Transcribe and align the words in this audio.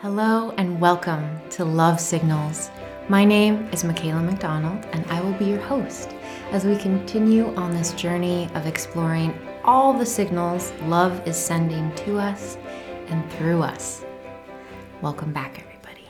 Hello 0.00 0.54
and 0.58 0.80
welcome 0.80 1.40
to 1.50 1.64
Love 1.64 1.98
Signals. 1.98 2.70
My 3.08 3.24
name 3.24 3.68
is 3.72 3.82
Makayla 3.82 4.24
McDonald, 4.24 4.86
and 4.92 5.04
I 5.10 5.20
will 5.20 5.32
be 5.32 5.46
your 5.46 5.58
host 5.58 6.10
as 6.52 6.64
we 6.64 6.76
continue 6.76 7.52
on 7.56 7.72
this 7.72 7.94
journey 7.94 8.48
of 8.54 8.64
exploring 8.64 9.36
all 9.64 9.92
the 9.92 10.06
signals 10.06 10.72
love 10.82 11.26
is 11.26 11.36
sending 11.36 11.92
to 11.96 12.16
us 12.16 12.56
and 13.08 13.28
through 13.32 13.62
us. 13.62 14.04
Welcome 15.02 15.32
back, 15.32 15.58
everybody. 15.58 16.08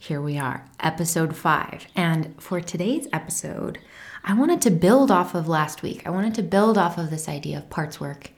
Here 0.00 0.22
we 0.22 0.38
are, 0.38 0.64
episode 0.80 1.36
five. 1.36 1.86
And 1.94 2.34
for 2.40 2.62
today's 2.62 3.08
episode, 3.12 3.78
I 4.24 4.32
wanted 4.32 4.62
to 4.62 4.70
build 4.70 5.10
off 5.10 5.34
of 5.34 5.48
last 5.48 5.82
week. 5.82 6.06
I 6.06 6.10
wanted 6.10 6.34
to 6.36 6.42
build 6.42 6.78
off 6.78 6.96
of 6.96 7.10
this 7.10 7.28
idea 7.28 7.58
of 7.58 7.68
parts 7.68 8.00
work 8.00 8.30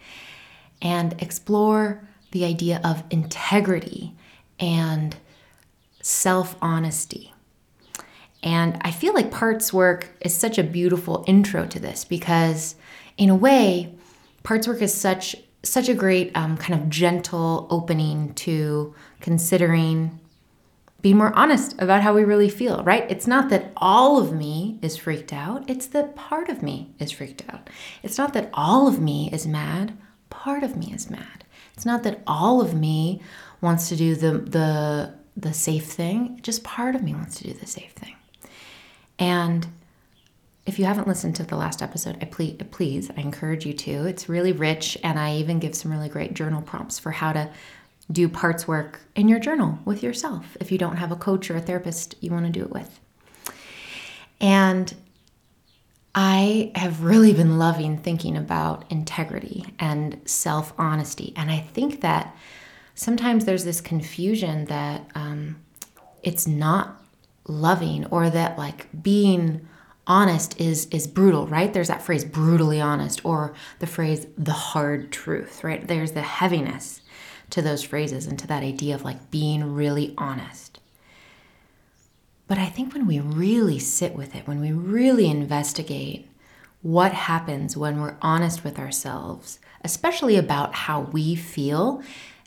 and 0.82 1.14
explore 1.22 2.08
the 2.32 2.44
idea 2.44 2.80
of 2.82 3.04
integrity 3.10 4.16
and 4.58 5.16
self 6.02 6.56
honesty. 6.60 7.32
And 8.42 8.76
I 8.82 8.90
feel 8.90 9.14
like 9.14 9.30
parts 9.30 9.72
work 9.72 10.10
is 10.20 10.34
such 10.34 10.58
a 10.58 10.62
beautiful 10.62 11.24
intro 11.26 11.66
to 11.66 11.80
this 11.80 12.04
because, 12.04 12.74
in 13.16 13.30
a 13.30 13.34
way, 13.34 13.94
parts 14.42 14.68
work 14.68 14.82
is 14.82 14.92
such 14.92 15.34
such 15.62 15.88
a 15.88 15.94
great 15.94 16.30
um, 16.36 16.58
kind 16.58 16.78
of 16.78 16.90
gentle 16.90 17.66
opening 17.70 18.34
to 18.34 18.94
considering 19.20 20.20
being 21.00 21.16
more 21.18 21.34
honest 21.34 21.74
about 21.80 22.02
how 22.02 22.14
we 22.14 22.24
really 22.24 22.48
feel, 22.48 22.82
right? 22.82 23.10
It's 23.10 23.26
not 23.26 23.50
that 23.50 23.72
all 23.76 24.18
of 24.18 24.32
me 24.32 24.78
is 24.80 24.96
freaked 24.96 25.32
out, 25.34 25.68
it's 25.68 25.86
that 25.88 26.16
part 26.16 26.48
of 26.48 26.62
me 26.62 26.94
is 26.98 27.10
freaked 27.10 27.44
out. 27.50 27.68
It's 28.02 28.16
not 28.16 28.32
that 28.32 28.48
all 28.54 28.88
of 28.88 29.00
me 29.00 29.28
is 29.30 29.46
mad, 29.46 29.96
part 30.30 30.62
of 30.62 30.76
me 30.76 30.92
is 30.94 31.10
mad. 31.10 31.44
It's 31.74 31.84
not 31.84 32.04
that 32.04 32.22
all 32.26 32.60
of 32.60 32.74
me 32.74 33.20
wants 33.64 33.88
to 33.88 33.96
do 33.96 34.14
the 34.14 34.32
the 34.38 35.14
the 35.36 35.52
safe 35.52 35.86
thing. 35.86 36.38
Just 36.42 36.62
part 36.62 36.94
of 36.94 37.02
me 37.02 37.14
wants 37.14 37.38
to 37.38 37.44
do 37.44 37.52
the 37.52 37.66
safe 37.66 37.92
thing. 37.92 38.14
And 39.18 39.66
if 40.66 40.78
you 40.78 40.84
haven't 40.84 41.08
listened 41.08 41.36
to 41.36 41.42
the 41.42 41.56
last 41.56 41.82
episode, 41.82 42.18
I 42.22 42.26
please, 42.26 42.56
please, 42.70 43.10
I 43.16 43.20
encourage 43.20 43.66
you 43.66 43.72
to. 43.72 44.06
It's 44.06 44.28
really 44.28 44.52
rich, 44.52 44.96
and 45.02 45.18
I 45.18 45.36
even 45.36 45.58
give 45.58 45.74
some 45.74 45.90
really 45.90 46.08
great 46.08 46.34
journal 46.34 46.62
prompts 46.62 46.98
for 46.98 47.10
how 47.10 47.32
to 47.32 47.50
do 48.12 48.28
parts 48.28 48.68
work 48.68 49.00
in 49.16 49.28
your 49.28 49.40
journal 49.40 49.78
with 49.86 50.02
yourself 50.02 50.56
if 50.60 50.70
you 50.70 50.76
don't 50.76 50.96
have 50.96 51.10
a 51.10 51.16
coach 51.16 51.50
or 51.50 51.56
a 51.56 51.60
therapist 51.60 52.14
you 52.20 52.30
want 52.30 52.44
to 52.44 52.52
do 52.52 52.62
it 52.62 52.70
with. 52.70 53.00
And 54.40 54.94
I 56.14 56.70
have 56.74 57.02
really 57.02 57.32
been 57.32 57.58
loving 57.58 57.98
thinking 57.98 58.36
about 58.36 58.84
integrity 58.90 59.74
and 59.78 60.20
self 60.26 60.72
honesty. 60.78 61.32
And 61.34 61.50
I 61.50 61.60
think 61.60 62.02
that 62.02 62.36
sometimes 62.94 63.44
there's 63.44 63.64
this 63.64 63.80
confusion 63.80 64.66
that 64.66 65.10
um, 65.14 65.56
it's 66.22 66.46
not 66.46 67.02
loving 67.46 68.06
or 68.06 68.30
that 68.30 68.56
like 68.56 68.88
being 69.02 69.68
honest 70.06 70.60
is 70.60 70.86
is 70.86 71.06
brutal 71.06 71.46
right? 71.46 71.72
There's 71.72 71.88
that 71.88 72.02
phrase 72.02 72.24
brutally 72.24 72.80
honest 72.80 73.24
or 73.24 73.54
the 73.78 73.86
phrase 73.86 74.26
the 74.36 74.52
hard 74.52 75.10
truth 75.12 75.64
right? 75.64 75.86
There's 75.86 76.12
the 76.12 76.22
heaviness 76.22 77.00
to 77.50 77.62
those 77.62 77.82
phrases 77.82 78.26
and 78.26 78.38
to 78.38 78.46
that 78.46 78.62
idea 78.62 78.94
of 78.94 79.04
like 79.04 79.30
being 79.30 79.74
really 79.74 80.14
honest. 80.16 80.80
But 82.46 82.58
i 82.58 82.66
think 82.66 82.92
when 82.92 83.06
we 83.06 83.20
really 83.20 83.78
sit 83.78 84.14
with 84.14 84.34
it 84.34 84.46
when 84.46 84.60
we 84.60 84.70
really 84.72 85.26
investigate 85.26 86.28
what 86.82 87.12
happens 87.12 87.74
when 87.76 88.00
we're 88.00 88.16
honest 88.20 88.62
with 88.62 88.78
ourselves 88.78 89.58
especially 89.82 90.36
about 90.36 90.74
how 90.74 91.00
we 91.00 91.34
feel 91.34 92.02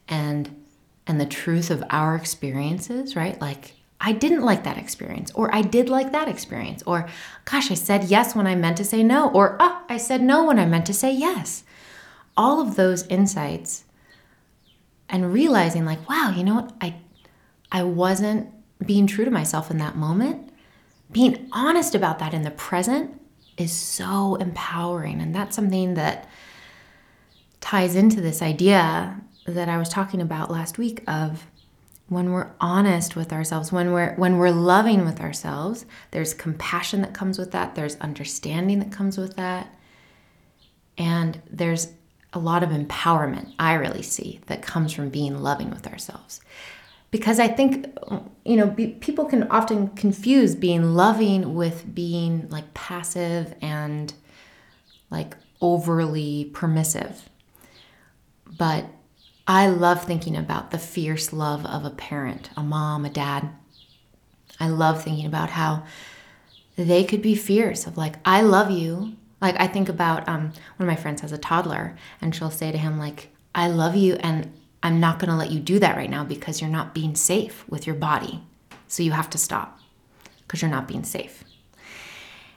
and 0.08 0.64
and 1.06 1.22
the 1.22 1.26
truth 1.26 1.72
of 1.72 1.84
our 1.90 2.16
experiences, 2.16 3.16
right? 3.16 3.40
Like 3.40 3.74
I 4.00 4.12
didn't 4.12 4.44
like 4.44 4.64
that 4.64 4.78
experience, 4.78 5.32
or 5.34 5.54
I 5.54 5.62
did 5.62 5.90
like 5.90 6.12
that 6.12 6.28
experience, 6.28 6.84
or 6.86 7.08
gosh, 7.46 7.72
I 7.72 7.76
said 7.76 8.06
yes 8.06 8.36
when 8.36 8.46
I 8.46 8.56
meant 8.56 8.78
to 8.78 8.84
say 8.84 9.04
no, 9.04 9.30
or 9.30 9.58
oh, 9.60 9.82
I 9.90 9.98
said 9.98 10.22
no 10.22 10.46
when 10.46 10.60
I 10.60 10.66
meant 10.66 10.86
to 10.88 10.94
say 10.94 11.12
yes. 11.12 11.64
All 12.36 12.62
of 12.62 12.76
those 12.76 13.08
insights 13.08 13.86
and 15.10 15.34
realizing 15.34 15.86
like, 15.86 16.08
wow, 16.08 16.34
you 16.36 16.44
know 16.44 16.56
what? 16.56 16.74
I 16.82 16.96
I 17.72 17.84
wasn't 17.84 18.50
being 18.86 19.08
true 19.08 19.26
to 19.26 19.32
myself 19.32 19.72
in 19.72 19.78
that 19.80 19.96
moment. 19.96 20.52
Being 21.12 21.50
honest 21.52 21.96
about 21.96 22.20
that 22.20 22.34
in 22.34 22.44
the 22.44 22.52
present 22.52 23.20
is 23.58 23.72
so 23.72 24.36
empowering, 24.36 25.22
and 25.22 25.34
that's 25.34 25.56
something 25.56 25.96
that 25.96 26.30
ties 27.62 27.96
into 27.96 28.22
this 28.22 28.42
idea 28.42 29.20
that 29.48 29.70
I 29.70 29.78
was 29.78 29.90
talking 29.90 30.22
about 30.22 30.52
last 30.52 30.78
week 30.78 31.04
of 31.08 31.48
when 32.10 32.32
we're 32.32 32.52
honest 32.60 33.16
with 33.16 33.34
ourselves, 33.34 33.72
when 33.72 33.92
we're 33.92 34.14
when 34.16 34.38
we're 34.38 34.52
loving 34.52 35.06
with 35.06 35.20
ourselves, 35.20 35.86
there's 36.12 36.34
compassion 36.34 37.02
that 37.02 37.14
comes 37.14 37.38
with 37.38 37.52
that, 37.52 37.76
there's 37.76 37.96
understanding 37.98 38.80
that 38.80 38.92
comes 38.92 39.18
with 39.18 39.36
that. 39.36 39.74
And 40.98 41.42
there's 41.50 41.90
a 42.34 42.40
lot 42.40 42.64
of 42.64 42.70
empowerment 42.70 43.54
I 43.60 43.74
really 43.74 44.02
see 44.02 44.40
that 44.48 44.62
comes 44.62 44.94
from 44.94 45.10
being 45.10 45.42
loving 45.42 45.70
with 45.70 45.88
ourselves. 45.88 46.42
Because 47.10 47.40
I 47.40 47.48
think 47.48 47.88
you 48.46 48.56
know, 48.56 48.68
be, 48.68 48.88
people 48.88 49.26
can 49.26 49.44
often 49.44 49.90
confuse 49.90 50.56
being 50.56 50.96
loving 50.96 51.56
with 51.56 51.94
being 51.94 52.48
like 52.50 52.74
passive 52.74 53.54
and 53.62 54.14
like 55.10 55.36
overly 55.62 56.52
permissive. 56.54 57.30
But 58.58 58.86
I 59.48 59.68
love 59.68 60.04
thinking 60.04 60.36
about 60.36 60.72
the 60.72 60.78
fierce 60.78 61.32
love 61.32 61.66
of 61.66 61.86
a 61.86 61.90
parent, 61.90 62.50
a 62.58 62.64
mom, 62.64 63.06
a 63.06 63.10
dad. 63.10 63.50
I 64.60 64.68
love 64.68 65.02
thinking 65.02 65.26
about 65.26 65.52
how 65.52 65.84
they 66.76 67.06
could 67.06 67.22
be 67.22 67.34
fierce 67.34 67.88
of 67.88 67.98
like, 67.98 68.16
I 68.26 68.42
love 68.42 68.70
you. 68.70 69.14
Like 69.40 69.56
I 69.58 69.68
think 69.68 69.88
about 69.88 70.28
um, 70.28 70.52
one 70.76 70.88
of 70.88 70.88
my 70.88 70.96
friends 70.96 71.22
has 71.22 71.32
a 71.32 71.38
toddler 71.38 71.96
and 72.20 72.36
she'll 72.36 72.52
say 72.52 72.72
to 72.72 72.78
him 72.78 73.00
like, 73.00 73.30
I 73.56 73.70
love 73.70 73.96
you 73.96 74.16
and 74.16 74.52
I'm 74.84 75.00
not 75.00 75.18
going 75.20 75.30
to 75.30 75.38
let 75.38 75.52
you 75.52 75.60
do 75.60 75.80
that 75.80 75.96
right 75.96 76.10
now 76.10 76.26
because 76.26 76.60
you're 76.60 76.70
not 76.70 76.94
being 76.94 77.16
safe 77.16 77.68
with 77.70 77.88
your 77.88 77.96
body. 77.96 78.44
So 78.88 79.02
you 79.02 79.12
have 79.12 79.30
to 79.30 79.38
stop 79.38 79.80
because 80.42 80.62
you're 80.62 80.72
not 80.72 80.88
being 80.88 81.04
safe. 81.04 81.44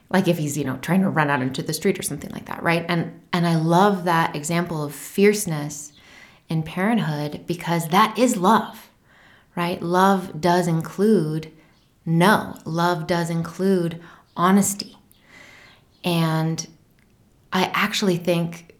Like 0.09 0.27
if 0.27 0.37
he's, 0.37 0.57
you 0.57 0.65
know, 0.65 0.77
trying 0.77 1.01
to 1.01 1.09
run 1.09 1.29
out 1.29 1.41
into 1.41 1.63
the 1.63 1.73
street 1.73 1.97
or 1.97 2.03
something 2.03 2.31
like 2.31 2.47
that, 2.47 2.61
right? 2.61 2.85
And 2.89 3.21
and 3.31 3.47
I 3.47 3.55
love 3.55 4.03
that 4.03 4.35
example 4.35 4.83
of 4.83 4.93
fierceness 4.93 5.90
in 6.51 6.61
parenthood 6.63 7.45
because 7.47 7.87
that 7.87 8.17
is 8.17 8.35
love, 8.35 8.89
right? 9.55 9.81
Love 9.81 10.41
does 10.41 10.67
include 10.67 11.51
no, 12.05 12.57
love 12.65 13.07
does 13.07 13.29
include 13.29 14.01
honesty. 14.35 14.97
And 16.03 16.67
I 17.53 17.71
actually 17.73 18.17
think 18.17 18.75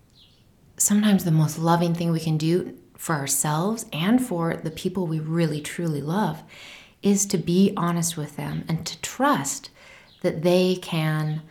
sometimes 0.76 1.24
the 1.24 1.32
most 1.32 1.58
loving 1.60 1.94
thing 1.94 2.12
we 2.12 2.20
can 2.20 2.38
do 2.38 2.78
for 2.98 3.16
ourselves 3.16 3.86
and 3.94 4.26
for 4.26 4.56
the 4.56 4.72
people 4.72 5.08
we 5.08 5.20
really 5.20 5.62
truly 5.62 6.02
love 6.02 6.44
is 7.02 7.26
to 7.28 7.38
be 7.38 7.74
honest 7.78 8.18
with 8.18 8.36
them 8.36 8.66
and 8.68 8.86
to 8.86 9.00
trust 9.02 9.70
that 10.22 10.42
they 10.42 10.76
can 10.76 11.42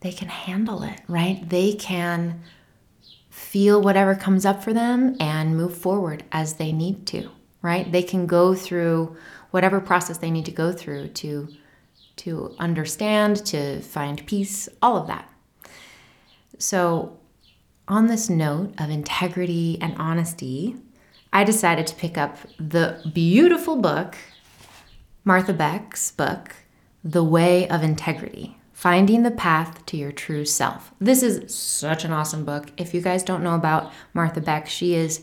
they 0.00 0.12
can 0.12 0.28
handle 0.28 0.82
it, 0.82 1.00
right? 1.08 1.48
They 1.48 1.72
can 1.72 2.42
feel 3.46 3.80
whatever 3.80 4.14
comes 4.14 4.44
up 4.44 4.62
for 4.62 4.72
them 4.72 5.16
and 5.20 5.56
move 5.56 5.76
forward 5.76 6.24
as 6.32 6.54
they 6.54 6.72
need 6.72 7.06
to, 7.06 7.30
right? 7.62 7.90
They 7.92 8.02
can 8.02 8.26
go 8.26 8.54
through 8.54 9.16
whatever 9.52 9.80
process 9.80 10.18
they 10.18 10.32
need 10.32 10.46
to 10.46 10.50
go 10.50 10.72
through 10.72 11.08
to 11.08 11.48
to 12.16 12.56
understand, 12.58 13.44
to 13.44 13.80
find 13.82 14.26
peace, 14.26 14.70
all 14.80 14.96
of 14.96 15.06
that. 15.06 15.30
So, 16.58 17.18
on 17.86 18.06
this 18.06 18.30
note 18.30 18.72
of 18.78 18.88
integrity 18.88 19.78
and 19.82 19.94
honesty, 19.98 20.76
I 21.30 21.44
decided 21.44 21.86
to 21.88 21.94
pick 21.94 22.16
up 22.16 22.38
the 22.58 23.02
beautiful 23.12 23.76
book, 23.76 24.16
Martha 25.24 25.52
Beck's 25.52 26.10
book, 26.10 26.56
The 27.04 27.22
Way 27.22 27.68
of 27.68 27.82
Integrity 27.82 28.56
Finding 28.76 29.22
the 29.22 29.30
Path 29.30 29.86
to 29.86 29.96
Your 29.96 30.12
True 30.12 30.44
Self. 30.44 30.92
This 31.00 31.22
is 31.22 31.52
such 31.52 32.04
an 32.04 32.12
awesome 32.12 32.44
book. 32.44 32.70
If 32.76 32.92
you 32.92 33.00
guys 33.00 33.22
don't 33.22 33.42
know 33.42 33.54
about 33.54 33.90
Martha 34.12 34.42
Beck, 34.42 34.68
she 34.68 34.94
is, 34.94 35.22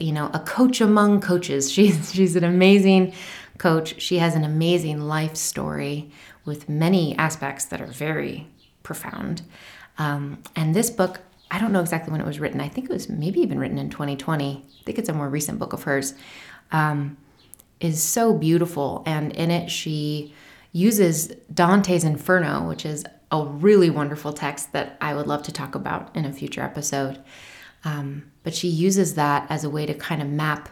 you 0.00 0.10
know, 0.10 0.28
a 0.34 0.40
coach 0.40 0.80
among 0.80 1.20
coaches. 1.20 1.70
She's 1.72 2.12
she's 2.12 2.34
an 2.34 2.42
amazing 2.42 3.14
coach. 3.58 4.02
She 4.02 4.18
has 4.18 4.34
an 4.34 4.42
amazing 4.42 5.02
life 5.02 5.36
story 5.36 6.10
with 6.44 6.68
many 6.68 7.16
aspects 7.16 7.64
that 7.66 7.80
are 7.80 7.86
very 7.86 8.48
profound. 8.82 9.42
Um, 9.96 10.42
and 10.56 10.74
this 10.74 10.90
book, 10.90 11.20
I 11.48 11.60
don't 11.60 11.70
know 11.70 11.82
exactly 11.82 12.10
when 12.10 12.20
it 12.20 12.26
was 12.26 12.40
written. 12.40 12.60
I 12.60 12.68
think 12.68 12.90
it 12.90 12.92
was 12.92 13.08
maybe 13.08 13.38
even 13.38 13.60
written 13.60 13.78
in 13.78 13.90
2020. 13.90 14.64
I 14.66 14.84
think 14.84 14.98
it's 14.98 15.08
a 15.08 15.12
more 15.12 15.28
recent 15.28 15.60
book 15.60 15.72
of 15.72 15.84
hers. 15.84 16.14
Um, 16.72 17.18
is 17.78 18.02
so 18.02 18.34
beautiful, 18.34 19.04
and 19.06 19.30
in 19.30 19.52
it 19.52 19.70
she 19.70 20.34
uses 20.72 21.28
Dante's 21.52 22.04
Inferno, 22.04 22.68
which 22.68 22.84
is 22.84 23.04
a 23.30 23.44
really 23.44 23.90
wonderful 23.90 24.32
text 24.32 24.72
that 24.72 24.96
I 25.00 25.14
would 25.14 25.26
love 25.26 25.42
to 25.44 25.52
talk 25.52 25.74
about 25.74 26.14
in 26.16 26.24
a 26.24 26.32
future 26.32 26.62
episode. 26.62 27.22
Um, 27.84 28.30
but 28.42 28.54
she 28.54 28.68
uses 28.68 29.14
that 29.14 29.46
as 29.50 29.64
a 29.64 29.70
way 29.70 29.86
to 29.86 29.94
kind 29.94 30.20
of 30.20 30.28
map 30.28 30.68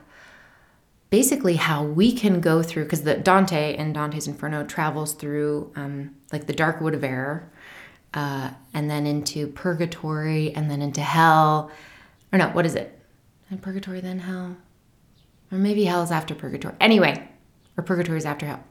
basically 1.11 1.57
how 1.57 1.83
we 1.83 2.13
can 2.13 2.41
go 2.41 2.63
through 2.63 2.85
because 2.85 3.03
the 3.03 3.17
Dante 3.17 3.77
in 3.77 3.93
Dante's 3.93 4.27
Inferno 4.27 4.65
travels 4.65 5.15
through 5.15 5.73
um, 5.75 6.15
like 6.33 6.47
the 6.47 6.53
dark 6.53 6.81
wood 6.81 6.95
of 6.95 7.03
error, 7.03 7.51
uh, 8.15 8.51
and 8.75 8.91
then 8.91 9.07
into 9.07 9.47
purgatory, 9.49 10.55
and 10.55 10.71
then 10.71 10.83
into 10.83 11.01
hell, 11.01 11.71
or 12.33 12.39
no, 12.39 12.49
what 12.49 12.67
is 12.67 12.75
it? 12.75 12.99
And 13.51 13.61
purgatory 13.63 14.01
then 14.01 14.19
hell, 14.21 14.57
or 15.51 15.59
maybe 15.59 15.85
hell 15.85 16.03
is 16.03 16.11
after 16.11 16.35
purgatory. 16.35 16.75
Anyway, 16.81 17.29
or 17.77 17.85
purgatory 17.85 18.19
is 18.19 18.27
after 18.27 18.47
hell. 18.47 18.63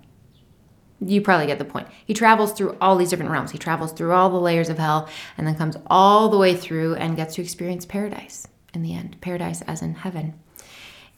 You 0.99 1.21
probably 1.21 1.45
get 1.45 1.59
the 1.59 1.65
point. 1.65 1.87
He 2.05 2.13
travels 2.13 2.53
through 2.53 2.75
all 2.81 2.95
these 2.95 3.09
different 3.09 3.31
realms. 3.31 3.51
He 3.51 3.57
travels 3.57 3.91
through 3.91 4.13
all 4.13 4.29
the 4.29 4.39
layers 4.39 4.69
of 4.69 4.79
hell, 4.79 5.07
and 5.37 5.45
then 5.45 5.55
comes 5.55 5.77
all 5.87 6.29
the 6.29 6.37
way 6.37 6.55
through 6.55 6.95
and 6.95 7.15
gets 7.15 7.35
to 7.35 7.41
experience 7.41 7.85
paradise 7.85 8.47
in 8.73 8.81
the 8.81 8.93
end. 8.93 9.17
Paradise 9.21 9.61
as 9.63 9.81
in 9.81 9.95
heaven, 9.95 10.33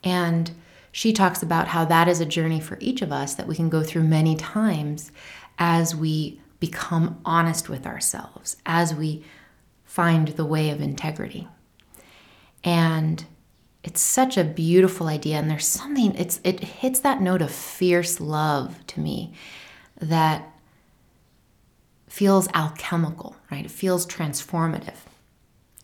and 0.04 0.52
she 0.92 1.14
talks 1.14 1.44
about 1.44 1.70
how 1.70 1.86
that 1.86 2.08
is 2.08 2.20
a 2.20 2.26
journey 2.26 2.60
for 2.60 2.78
each 2.82 3.02
of 3.02 3.12
us 3.12 3.36
that 3.36 3.48
we 3.48 3.56
can 3.56 3.70
go 3.70 3.84
through 3.84 4.04
many 4.04 4.36
times 4.36 5.12
as 5.58 5.96
we 5.96 6.42
become 6.60 7.20
honest 7.24 7.70
with 7.70 7.86
ourselves, 7.86 8.58
as 8.66 8.94
we 8.94 9.24
find 9.86 10.30
the 10.30 10.46
way 10.46 10.70
of 10.70 10.82
integrity. 10.82 11.48
And 12.64 13.26
it's 13.84 14.02
such 14.02 14.38
a 14.38 14.44
beautiful 14.44 15.08
idea 15.08 15.38
and 15.38 15.50
there's 15.50 15.66
something 15.66 16.14
it's 16.16 16.42
it 16.44 16.60
hits 16.60 17.00
that 17.00 17.22
note 17.22 17.42
of 17.42 17.50
fierce 17.50 18.20
love 18.20 18.76
to 18.88 19.00
me 19.00 19.34
that 20.00 20.52
feels 22.08 22.48
alchemical, 22.54 23.36
right? 23.52 23.66
It 23.66 23.72
feels 23.72 24.06
transformative. 24.06 24.96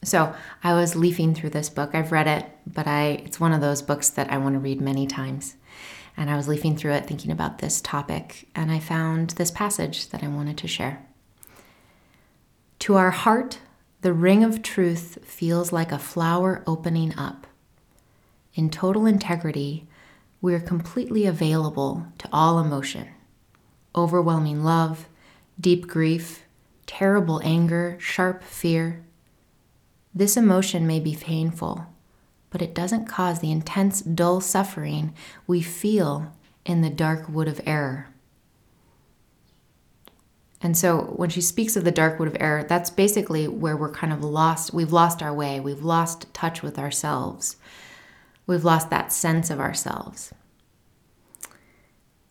So 0.03 0.35
I 0.63 0.73
was 0.73 0.95
leafing 0.95 1.33
through 1.33 1.51
this 1.51 1.69
book. 1.69 1.91
I've 1.93 2.11
read 2.11 2.27
it, 2.27 2.45
but 2.67 2.87
I 2.87 3.21
it's 3.25 3.39
one 3.39 3.53
of 3.53 3.61
those 3.61 3.81
books 3.81 4.09
that 4.11 4.31
I 4.31 4.37
want 4.37 4.55
to 4.55 4.59
read 4.59 4.81
many 4.81 5.07
times. 5.07 5.55
And 6.17 6.29
I 6.29 6.37
was 6.37 6.47
leafing 6.47 6.77
through 6.77 6.93
it 6.93 7.05
thinking 7.05 7.31
about 7.31 7.57
this 7.57 7.81
topic, 7.81 8.47
and 8.55 8.71
I 8.71 8.79
found 8.79 9.31
this 9.31 9.51
passage 9.51 10.09
that 10.09 10.23
I 10.23 10.27
wanted 10.27 10.57
to 10.59 10.67
share. 10.67 11.05
To 12.79 12.95
our 12.95 13.11
heart, 13.11 13.59
the 14.01 14.13
ring 14.13 14.43
of 14.43 14.61
truth 14.61 15.17
feels 15.25 15.73
like 15.73 15.91
a 15.91 15.99
flower 15.99 16.63
opening 16.65 17.17
up. 17.17 17.47
In 18.53 18.69
total 18.69 19.05
integrity, 19.05 19.87
we 20.39 20.53
are 20.53 20.59
completely 20.59 21.25
available 21.25 22.05
to 22.19 22.29
all 22.31 22.59
emotion 22.59 23.09
overwhelming 23.95 24.63
love, 24.63 25.07
deep 25.59 25.87
grief, 25.87 26.43
terrible 26.85 27.41
anger, 27.43 27.97
sharp 27.99 28.43
fear, 28.43 29.03
this 30.13 30.37
emotion 30.37 30.87
may 30.87 30.99
be 30.99 31.15
painful, 31.15 31.87
but 32.49 32.61
it 32.61 32.73
doesn't 32.73 33.05
cause 33.05 33.39
the 33.39 33.51
intense, 33.51 34.01
dull 34.01 34.39
suffering 34.39 35.13
we 35.45 35.61
feel 35.61 36.31
in 36.65 36.81
the 36.81 36.89
dark 36.89 37.27
wood 37.27 37.47
of 37.47 37.59
error. 37.65 38.07
And 40.61 40.77
so 40.77 41.13
when 41.17 41.29
she 41.29 41.41
speaks 41.41 41.75
of 41.75 41.83
the 41.83 41.91
dark 41.91 42.17
wood 42.17 42.29
of 42.29 42.37
error, 42.39 42.63
that's 42.63 42.89
basically 42.89 43.47
where 43.47 43.75
we're 43.75 43.91
kind 43.91 44.13
of 44.13 44.23
lost. 44.23 44.73
We've 44.73 44.93
lost 44.93 45.21
our 45.21 45.33
way. 45.33 45.59
We've 45.59 45.83
lost 45.83 46.33
touch 46.33 46.63
with 46.63 46.79
ourselves. 46.79 47.57
We've 48.47 48.63
lost 48.63 48.89
that 48.89 49.11
sense 49.11 49.49
of 49.49 49.59
ourselves. 49.59 50.33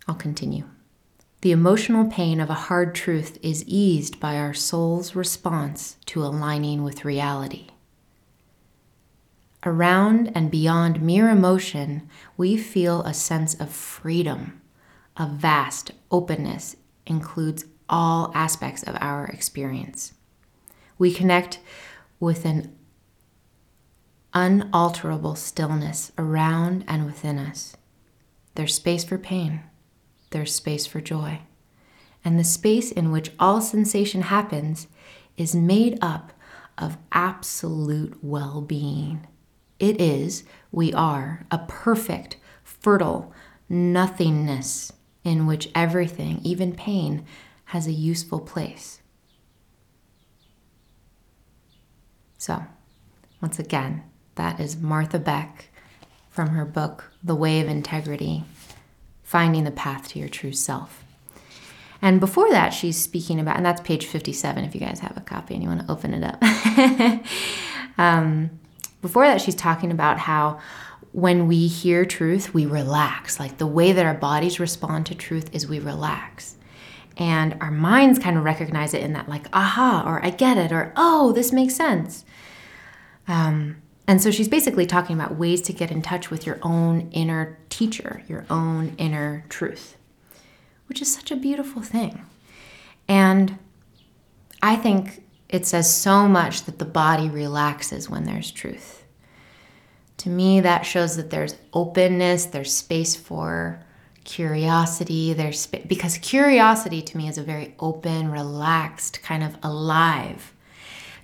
I'll 0.09 0.15
continue. 0.15 0.65
The 1.44 1.52
emotional 1.52 2.06
pain 2.06 2.41
of 2.41 2.49
a 2.49 2.55
hard 2.55 2.94
truth 2.94 3.37
is 3.43 3.67
eased 3.67 4.19
by 4.19 4.38
our 4.38 4.55
soul's 4.55 5.14
response 5.14 5.99
to 6.06 6.25
aligning 6.25 6.82
with 6.82 7.05
reality. 7.05 7.67
Around 9.62 10.32
and 10.35 10.50
beyond 10.50 11.02
mere 11.02 11.29
emotion, 11.29 12.08
we 12.38 12.56
feel 12.56 13.02
a 13.02 13.12
sense 13.12 13.52
of 13.52 13.69
freedom. 13.69 14.62
A 15.19 15.26
vast 15.26 15.91
openness 16.11 16.76
includes 17.06 17.67
all 17.91 18.32
aspects 18.35 18.82
of 18.82 18.96
our 19.02 19.26
experience. 19.26 20.14
We 20.96 21.12
connect 21.12 21.61
with 22.19 22.46
an 22.46 22.75
unalterable 24.32 25.35
stillness 25.35 26.11
around 26.17 26.87
and 26.88 27.05
within 27.05 27.38
us. 27.38 27.76
There's 28.55 28.73
space 28.73 29.05
for 29.05 29.19
pain, 29.19 29.61
there's 30.35 30.53
space 30.53 30.85
for 30.85 31.01
joy. 31.01 31.39
And 32.25 32.39
the 32.39 32.45
space 32.45 32.91
in 32.91 33.13
which 33.13 33.31
all 33.39 33.61
sensation 33.61 34.23
happens 34.23 34.89
is 35.37 35.55
made 35.55 35.97
up 36.03 36.33
of 36.77 36.99
absolute 37.13 38.19
well 38.21 38.61
being. 38.61 39.29
It 39.79 40.01
is, 40.01 40.43
we 40.73 40.93
are, 40.93 41.47
a 41.53 41.59
perfect, 41.59 42.37
fertile 42.65 43.33
nothingness 43.69 44.93
in 45.23 45.47
which 45.47 45.71
everything, 45.73 46.41
even 46.43 46.75
pain, 46.75 47.25
has 47.67 47.87
a 47.87 47.93
useful 47.93 48.41
place. 48.41 49.01
So, 52.39 52.65
once 53.41 53.61
again, 53.61 54.03
that 54.35 54.59
is 54.59 54.77
Martha 54.77 55.21
Beck 55.21 55.71
from 56.29 56.49
her 56.49 56.65
book, 56.65 57.13
The 57.23 57.37
Way 57.37 57.61
of 57.61 57.69
Integrity 57.69 58.43
Finding 59.25 59.65
the 59.65 59.73
Path 59.73 60.09
to 60.11 60.21
Your 60.21 60.29
True 60.29 60.53
Self. 60.53 61.05
And 62.00 62.21
before 62.21 62.50
that, 62.50 62.75
she's 62.75 63.00
speaking 63.00 63.41
about, 63.41 63.56
and 63.56 63.65
that's 63.65 63.81
page 63.81 64.06
57 64.06 64.62
if 64.62 64.75
you 64.75 64.81
guys 64.81 65.00
have 65.00 65.17
a 65.17 65.23
copy 65.23 65.55
and 65.55 65.62
you 65.62 65.69
want 65.69 65.87
to 65.87 65.91
open 65.91 66.12
it 66.15 66.23
up. 66.23 67.26
um, 67.99 68.50
before 69.00 69.26
that, 69.26 69.41
she's 69.41 69.55
talking 69.55 69.91
about 69.91 70.19
how 70.19 70.61
when 71.12 71.47
we 71.47 71.67
hear 71.67 72.05
truth, 72.05 72.53
we 72.53 72.67
relax. 72.67 73.41
Like 73.41 73.56
the 73.56 73.67
way 73.67 73.93
that 73.93 74.05
our 74.05 74.15
bodies 74.15 74.61
respond 74.61 75.06
to 75.06 75.15
truth 75.15 75.49
is 75.55 75.67
we 75.67 75.79
relax. 75.79 76.56
And 77.17 77.56
our 77.61 77.70
minds 77.70 78.19
kind 78.19 78.37
of 78.37 78.44
recognize 78.44 78.93
it 78.93 79.03
in 79.03 79.12
that, 79.12 79.29
like, 79.29 79.47
aha, 79.53 80.03
or 80.05 80.23
I 80.25 80.31
get 80.31 80.59
it, 80.59 80.73
or 80.73 80.93
oh, 80.97 81.32
this 81.32 81.53
makes 81.53 81.77
sense. 81.77 82.25
Um, 83.29 83.77
and 84.06 84.21
so 84.21 84.31
she's 84.31 84.49
basically 84.49 84.87
talking 84.87 85.17
about 85.17 85.37
ways 85.37 85.62
to 85.62 85.73
get 85.73 85.91
in 85.91 86.03
touch 86.03 86.31
with 86.31 86.47
your 86.47 86.59
own 86.62 87.11
inner 87.12 87.59
teacher, 87.71 88.23
your 88.29 88.45
own 88.51 88.95
inner 88.99 89.45
truth, 89.49 89.97
which 90.87 91.01
is 91.01 91.12
such 91.12 91.31
a 91.31 91.37
beautiful 91.37 91.81
thing. 91.81 92.25
And 93.09 93.59
I 94.62 94.77
think 94.77 95.25
it 95.49 95.67
says 95.67 95.93
so 95.95 96.29
much 96.29 96.65
that 96.65 96.79
the 96.79 96.85
body 96.85 97.29
relaxes 97.29 98.11
when 98.11 98.25
there's 98.25 98.51
truth. 98.51 99.05
To 100.19 100.29
me, 100.29 100.61
that 100.61 100.83
shows 100.87 101.17
that 101.17 101.31
there's 101.31 101.56
openness, 101.73 102.46
there's 102.46 102.73
space 102.73 103.17
for 103.17 103.84
curiosity, 104.25 105.32
there's 105.32 105.61
sp- 105.61 105.84
because 105.87 106.19
curiosity 106.19 107.03
to 107.03 107.17
me 107.17 107.29
is 107.29 107.37
a 107.37 107.43
very 107.43 107.75
open, 107.79 108.31
relaxed, 108.31 109.23
kind 109.23 109.43
of 109.43 109.56
alive. 109.63 110.55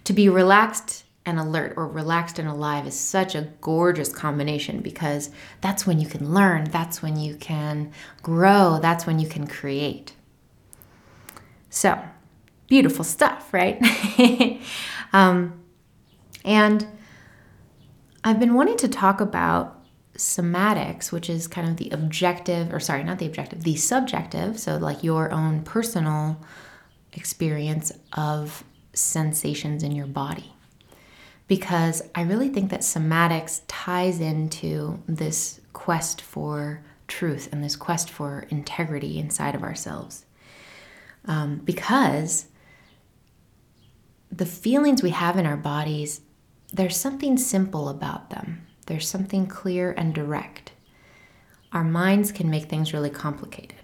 To 0.04 0.12
be 0.12 0.28
relaxed 0.28 1.04
and 1.26 1.38
alert 1.38 1.74
or 1.76 1.86
relaxed 1.86 2.38
and 2.38 2.48
alive 2.48 2.86
is 2.86 2.98
such 2.98 3.34
a 3.34 3.48
gorgeous 3.60 4.12
combination 4.12 4.80
because 4.80 5.30
that's 5.60 5.86
when 5.86 6.00
you 6.00 6.08
can 6.08 6.32
learn, 6.32 6.64
that's 6.64 7.02
when 7.02 7.16
you 7.16 7.36
can 7.36 7.92
grow, 8.22 8.78
that's 8.80 9.06
when 9.06 9.18
you 9.18 9.28
can 9.28 9.46
create. 9.46 10.14
So, 11.68 12.02
beautiful 12.68 13.04
stuff, 13.04 13.52
right? 13.52 13.80
um, 15.12 15.62
and 16.44 16.86
I've 18.24 18.40
been 18.40 18.54
wanting 18.54 18.78
to 18.78 18.88
talk 18.88 19.20
about 19.20 19.80
somatics, 20.16 21.12
which 21.12 21.30
is 21.30 21.46
kind 21.46 21.68
of 21.68 21.76
the 21.76 21.90
objective, 21.90 22.72
or 22.72 22.80
sorry, 22.80 23.04
not 23.04 23.18
the 23.18 23.26
objective, 23.26 23.62
the 23.62 23.76
subjective, 23.76 24.58
so 24.58 24.76
like 24.76 25.04
your 25.04 25.32
own 25.32 25.62
personal 25.62 26.40
experience 27.12 27.92
of 28.14 28.64
sensations 28.92 29.82
in 29.82 29.92
your 29.92 30.06
body. 30.06 30.52
Because 31.50 32.00
I 32.14 32.22
really 32.22 32.48
think 32.48 32.70
that 32.70 32.82
somatics 32.82 33.62
ties 33.66 34.20
into 34.20 35.02
this 35.08 35.60
quest 35.72 36.20
for 36.20 36.80
truth 37.08 37.48
and 37.50 37.64
this 37.64 37.74
quest 37.74 38.08
for 38.08 38.46
integrity 38.50 39.18
inside 39.18 39.56
of 39.56 39.64
ourselves. 39.64 40.26
Um, 41.24 41.56
because 41.64 42.46
the 44.30 44.46
feelings 44.46 45.02
we 45.02 45.10
have 45.10 45.36
in 45.38 45.44
our 45.44 45.56
bodies, 45.56 46.20
there's 46.72 46.96
something 46.96 47.36
simple 47.36 47.88
about 47.88 48.30
them. 48.30 48.64
There's 48.86 49.08
something 49.08 49.48
clear 49.48 49.90
and 49.90 50.14
direct. 50.14 50.70
Our 51.72 51.82
minds 51.82 52.30
can 52.30 52.48
make 52.48 52.66
things 52.66 52.92
really 52.92 53.10
complicated. 53.10 53.79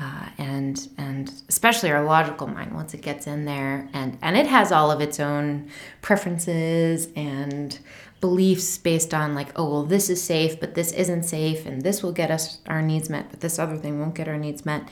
Uh, 0.00 0.28
and 0.38 0.88
and 0.96 1.42
especially 1.48 1.90
our 1.90 2.04
logical 2.04 2.46
mind 2.46 2.72
once 2.72 2.94
it 2.94 3.02
gets 3.02 3.26
in 3.26 3.44
there 3.46 3.88
and 3.92 4.16
and 4.22 4.36
it 4.36 4.46
has 4.46 4.70
all 4.70 4.92
of 4.92 5.00
its 5.00 5.18
own 5.18 5.68
preferences 6.02 7.08
and 7.16 7.80
beliefs 8.20 8.78
based 8.78 9.12
on 9.12 9.34
like 9.34 9.48
oh 9.56 9.68
well 9.68 9.82
this 9.82 10.08
is 10.08 10.22
safe 10.22 10.60
but 10.60 10.76
this 10.76 10.92
isn't 10.92 11.24
safe 11.24 11.66
and 11.66 11.82
this 11.82 12.00
will 12.00 12.12
get 12.12 12.30
us 12.30 12.58
our 12.68 12.80
needs 12.80 13.10
met 13.10 13.28
but 13.28 13.40
this 13.40 13.58
other 13.58 13.76
thing 13.76 13.98
won't 13.98 14.14
get 14.14 14.28
our 14.28 14.38
needs 14.38 14.64
met. 14.64 14.88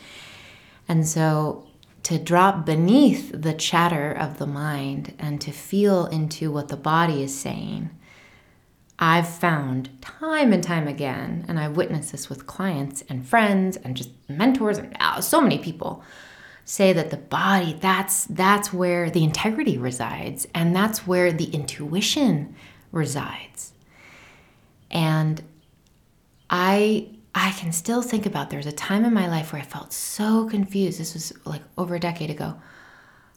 And 0.89 1.07
so 1.07 1.67
to 2.05 2.19
drop 2.19 2.65
beneath 2.65 3.33
the 3.33 3.53
chatter 3.53 4.13
of 4.13 4.39
the 4.39 4.47
mind 4.47 5.15
and 5.19 5.41
to 5.41 5.51
feel 5.51 6.07
into 6.07 6.53
what 6.53 6.69
the 6.69 6.77
body 6.77 7.21
is 7.21 7.37
saying, 7.37 7.91
I've 8.99 9.29
found 9.29 10.01
time 10.01 10.53
and 10.53 10.63
time 10.63 10.89
again, 10.89 11.45
and 11.49 11.59
I've 11.59 11.77
witnessed 11.77 12.13
this 12.13 12.31
with 12.31 12.47
clients 12.47 13.03
and 13.09 13.27
friends 13.27 13.77
and 13.77 13.97
just 13.97 14.11
mentors 14.29 14.79
and 14.79 14.97
uh, 15.01 15.21
so 15.21 15.41
many 15.41 15.59
people 15.59 16.03
say 16.65 16.93
that 16.93 17.11
the 17.11 17.17
body 17.17 17.77
that's 17.81 18.25
that's 18.25 18.73
where 18.73 19.09
the 19.09 19.23
integrity 19.23 19.79
resides 19.79 20.49
and 20.53 20.75
that's 20.75 21.07
where 21.07 21.33
the 21.33 21.45
intuition 21.51 22.55
resides. 22.91 23.73
And 24.91 25.43
I 26.49 27.11
I 27.35 27.53
can 27.53 27.73
still 27.73 28.01
think 28.01 28.25
about 28.25 28.49
there's 28.49 28.67
a 28.67 28.73
time 28.73 29.05
in 29.05 29.13
my 29.13 29.29
life 29.29 29.53
where 29.53 29.61
I 29.61 29.65
felt 29.65 29.93
so 29.93 30.49
confused. 30.49 30.99
This 30.99 31.13
was 31.13 31.33
like 31.45 31.63
over 31.77 31.95
a 31.95 32.01
decade 32.01 32.31
ago. 32.31 32.57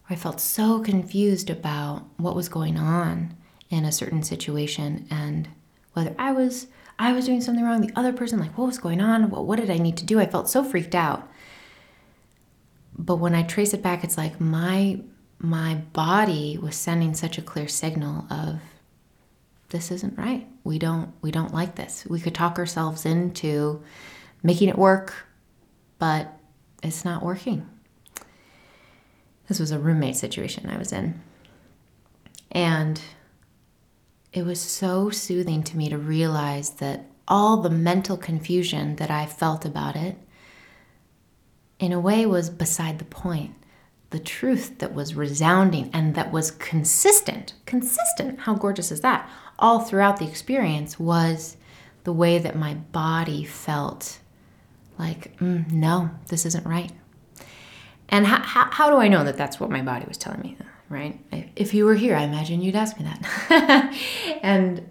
Where 0.06 0.10
I 0.10 0.16
felt 0.16 0.40
so 0.40 0.80
confused 0.80 1.50
about 1.50 2.06
what 2.16 2.34
was 2.34 2.48
going 2.48 2.78
on 2.78 3.36
in 3.70 3.84
a 3.84 3.92
certain 3.92 4.22
situation 4.22 5.06
and 5.10 5.48
whether 5.92 6.14
I 6.18 6.32
was 6.32 6.66
I 6.98 7.12
was 7.12 7.24
doing 7.24 7.40
something 7.40 7.64
wrong, 7.64 7.80
the 7.80 7.92
other 7.96 8.12
person 8.12 8.38
like 8.38 8.58
what 8.58 8.66
was 8.66 8.78
going 8.78 9.00
on? 9.00 9.30
What 9.30 9.46
what 9.46 9.58
did 9.58 9.70
I 9.70 9.78
need 9.78 9.96
to 9.98 10.04
do? 10.04 10.20
I 10.20 10.26
felt 10.26 10.50
so 10.50 10.62
freaked 10.62 10.94
out. 10.94 11.28
But 12.98 13.16
when 13.16 13.34
I 13.34 13.42
trace 13.42 13.72
it 13.72 13.82
back, 13.82 14.04
it's 14.04 14.18
like 14.18 14.40
my 14.40 15.00
my 15.38 15.76
body 15.92 16.58
was 16.58 16.76
sending 16.76 17.14
such 17.14 17.38
a 17.38 17.42
clear 17.42 17.66
signal 17.66 18.26
of 18.30 18.60
this 19.70 19.90
isn't 19.90 20.18
right. 20.18 20.46
We 20.64 20.78
don't 20.78 21.12
we 21.22 21.30
don't 21.30 21.54
like 21.54 21.76
this. 21.76 22.06
We 22.08 22.20
could 22.20 22.34
talk 22.34 22.58
ourselves 22.58 23.06
into 23.06 23.82
making 24.42 24.68
it 24.68 24.76
work, 24.76 25.14
but 25.98 26.38
it's 26.82 27.04
not 27.04 27.22
working. 27.22 27.66
This 29.48 29.58
was 29.58 29.70
a 29.70 29.78
roommate 29.78 30.16
situation 30.16 30.68
I 30.68 30.78
was 30.78 30.92
in. 30.92 31.20
And 32.52 33.00
it 34.32 34.44
was 34.44 34.60
so 34.60 35.10
soothing 35.10 35.62
to 35.64 35.76
me 35.76 35.88
to 35.88 35.98
realize 35.98 36.70
that 36.70 37.06
all 37.26 37.58
the 37.58 37.70
mental 37.70 38.16
confusion 38.16 38.96
that 38.96 39.10
I 39.10 39.26
felt 39.26 39.64
about 39.64 39.96
it, 39.96 40.16
in 41.78 41.92
a 41.92 42.00
way, 42.00 42.26
was 42.26 42.50
beside 42.50 42.98
the 42.98 43.04
point. 43.04 43.54
The 44.10 44.18
truth 44.18 44.78
that 44.78 44.92
was 44.92 45.14
resounding 45.14 45.90
and 45.92 46.14
that 46.14 46.32
was 46.32 46.50
consistent, 46.50 47.54
consistent, 47.66 48.40
how 48.40 48.54
gorgeous 48.54 48.90
is 48.90 49.00
that? 49.02 49.30
All 49.58 49.80
throughout 49.80 50.18
the 50.18 50.26
experience 50.26 50.98
was 50.98 51.56
the 52.04 52.12
way 52.12 52.38
that 52.38 52.56
my 52.56 52.74
body 52.74 53.44
felt 53.44 54.18
like, 54.98 55.36
mm, 55.38 55.70
no, 55.70 56.10
this 56.28 56.44
isn't 56.44 56.66
right. 56.66 56.92
And 58.08 58.26
how, 58.26 58.42
how, 58.42 58.70
how 58.70 58.90
do 58.90 58.96
I 58.96 59.08
know 59.08 59.22
that 59.22 59.36
that's 59.36 59.60
what 59.60 59.70
my 59.70 59.82
body 59.82 60.04
was 60.08 60.18
telling 60.18 60.40
me? 60.40 60.56
Right? 60.90 61.18
If 61.56 61.72
you 61.72 61.86
were 61.86 61.94
here, 61.94 62.14
I 62.16 62.24
imagine 62.24 62.60
you'd 62.60 62.76
ask 62.76 62.98
me 62.98 63.06
that. 63.06 63.94
and 64.42 64.90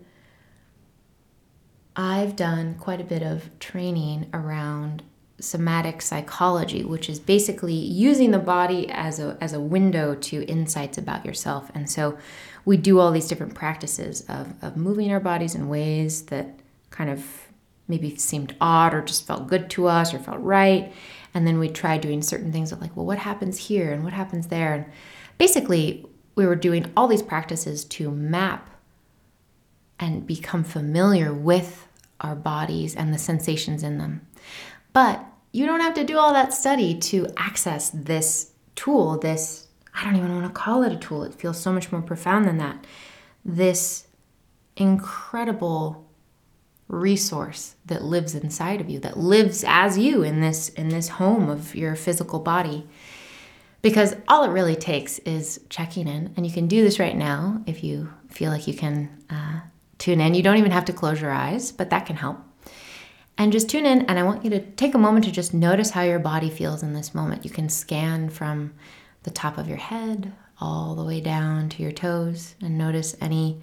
I've 1.96 2.36
done 2.36 2.76
quite 2.76 3.02
a 3.02 3.04
bit 3.04 3.22
of 3.22 3.60
training 3.60 4.30
around 4.34 5.04
somatic 5.42 6.02
psychology, 6.02 6.84
which 6.84 7.10
is 7.10 7.20
basically 7.20 7.74
using 7.74 8.32
the 8.32 8.40
body 8.40 8.90
as 8.90 9.20
a, 9.20 9.38
as 9.42 9.54
a 9.54 9.60
window 9.60 10.16
to 10.16 10.44
insights 10.46 10.98
about 10.98 11.26
yourself. 11.26 11.70
And 11.76 11.90
so 11.90 12.18
we 12.64 12.78
do 12.78 13.00
all 13.00 13.12
these 13.12 13.28
different 13.28 13.54
practices 13.54 14.22
of, 14.30 14.54
of 14.62 14.78
moving 14.78 15.12
our 15.12 15.20
bodies 15.20 15.54
in 15.54 15.68
ways 15.68 16.24
that 16.28 16.60
kind 16.92 17.10
of 17.10 17.48
maybe 17.90 18.16
seemed 18.16 18.56
odd 18.62 18.94
or 18.94 19.02
just 19.02 19.28
felt 19.28 19.48
good 19.48 19.70
to 19.72 19.88
us 19.88 20.14
or 20.14 20.20
felt 20.20 20.40
right. 20.40 20.94
And 21.34 21.46
then 21.46 21.60
we 21.60 21.68
try 21.68 21.98
doing 21.98 22.22
certain 22.22 22.52
things 22.52 22.72
of 22.72 22.80
like, 22.80 22.96
well, 22.96 23.06
what 23.06 23.18
happens 23.18 23.58
here 23.58 23.92
and 23.92 24.04
what 24.04 24.14
happens 24.14 24.48
there? 24.48 24.74
And 24.74 24.86
basically, 25.40 26.06
we 26.36 26.46
were 26.46 26.56
doing 26.56 26.92
all 26.96 27.08
these 27.08 27.24
practices 27.24 27.84
to 27.84 28.12
map 28.12 28.70
and 30.00 30.28
become 30.28 30.64
familiar 30.64 31.34
with 31.34 31.88
our 32.22 32.36
bodies 32.36 32.96
and 32.96 33.12
the 33.12 33.18
sensations 33.18 33.82
in 33.82 33.98
them. 33.98 34.26
But 34.94 35.26
you 35.52 35.66
don't 35.66 35.80
have 35.80 35.96
to 35.96 36.04
do 36.04 36.20
all 36.20 36.34
that 36.34 36.54
study 36.54 36.98
to 37.00 37.28
access 37.38 37.90
this 37.90 38.52
tool, 38.76 39.18
this, 39.18 39.68
I 39.94 40.04
don't 40.04 40.16
even 40.16 40.36
want 40.36 40.46
to 40.46 40.54
call 40.54 40.84
it 40.84 40.94
a 40.94 40.98
tool, 40.98 41.24
it 41.24 41.34
feels 41.34 41.60
so 41.60 41.74
much 41.74 41.92
more 41.92 42.02
profound 42.02 42.46
than 42.46 42.58
that. 42.58 42.86
This 43.44 44.08
incredible 44.76 46.06
resource 46.88 47.76
that 47.86 48.04
lives 48.04 48.34
inside 48.34 48.82
of 48.82 48.90
you 48.90 49.00
that 49.00 49.18
lives 49.18 49.64
as 49.68 49.96
you 49.98 50.24
in 50.24 50.42
this 50.42 50.70
in 50.70 50.90
this 50.90 51.08
home 51.08 51.48
of 51.48 51.76
your 51.76 51.96
physical 51.96 52.40
body 52.40 52.88
because 53.82 54.16
all 54.28 54.44
it 54.44 54.50
really 54.50 54.76
takes 54.76 55.20
is 55.20 55.62
checking 55.70 56.08
in. 56.08 56.34
And 56.36 56.46
you 56.46 56.52
can 56.52 56.68
do 56.68 56.84
this 56.84 57.00
right 57.00 57.16
now 57.16 57.62
if 57.66 57.84
you 57.84 58.12
feel 58.30 58.52
like 58.52 58.68
you 58.68 58.74
can 58.74 59.10
uh, 59.30 59.62
tune 59.98 60.22
in. 60.22 60.34
You 60.34 60.44
don't 60.44 60.58
even 60.58 60.72
have 60.72 60.86
to 60.86 60.94
close 60.94 61.22
your 61.22 61.32
eyes, 61.32 61.72
but 61.72 61.90
that 61.90 62.06
can 62.06 62.18
help. 62.18 62.40
And 63.38 63.54
just 63.54 63.70
tune 63.70 63.86
in, 63.86 64.02
and 64.08 64.20
I 64.20 64.24
want 64.24 64.44
you 64.44 64.50
to 64.50 64.60
take 64.60 64.94
a 64.94 64.98
moment 64.98 65.24
to 65.26 65.32
just 65.32 65.54
notice 65.54 65.92
how 65.92 66.02
your 66.02 66.20
body 66.20 66.50
feels 66.50 66.84
in 66.84 66.94
this 66.94 67.16
moment. 67.16 67.46
You 67.46 67.52
can 67.52 67.70
scan 67.70 68.30
from 68.30 68.74
the 69.24 69.32
top 69.32 69.58
of 69.58 69.68
your 69.68 69.78
head 69.78 70.34
all 70.60 70.94
the 70.94 71.06
way 71.06 71.22
down 71.22 71.70
to 71.70 71.82
your 71.82 71.94
toes 71.94 72.56
and 72.62 72.78
notice 72.78 73.16
any 73.22 73.62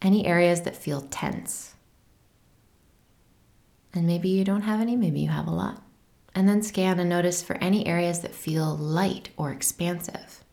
any 0.00 0.24
areas 0.26 0.62
that 0.62 0.76
feel 0.76 1.02
tense. 1.02 1.74
And 3.92 4.06
maybe 4.06 4.28
you 4.28 4.44
don't 4.44 4.62
have 4.62 4.80
any, 4.80 4.94
maybe 4.94 5.20
you 5.20 5.28
have 5.28 5.48
a 5.48 5.52
lot 5.52 5.82
and 6.38 6.48
then 6.48 6.62
scan 6.62 7.00
and 7.00 7.08
notice 7.10 7.42
for 7.42 7.56
any 7.56 7.84
areas 7.84 8.20
that 8.20 8.32
feel 8.32 8.76
light 8.76 9.30
or 9.36 9.50
expansive. 9.50 10.44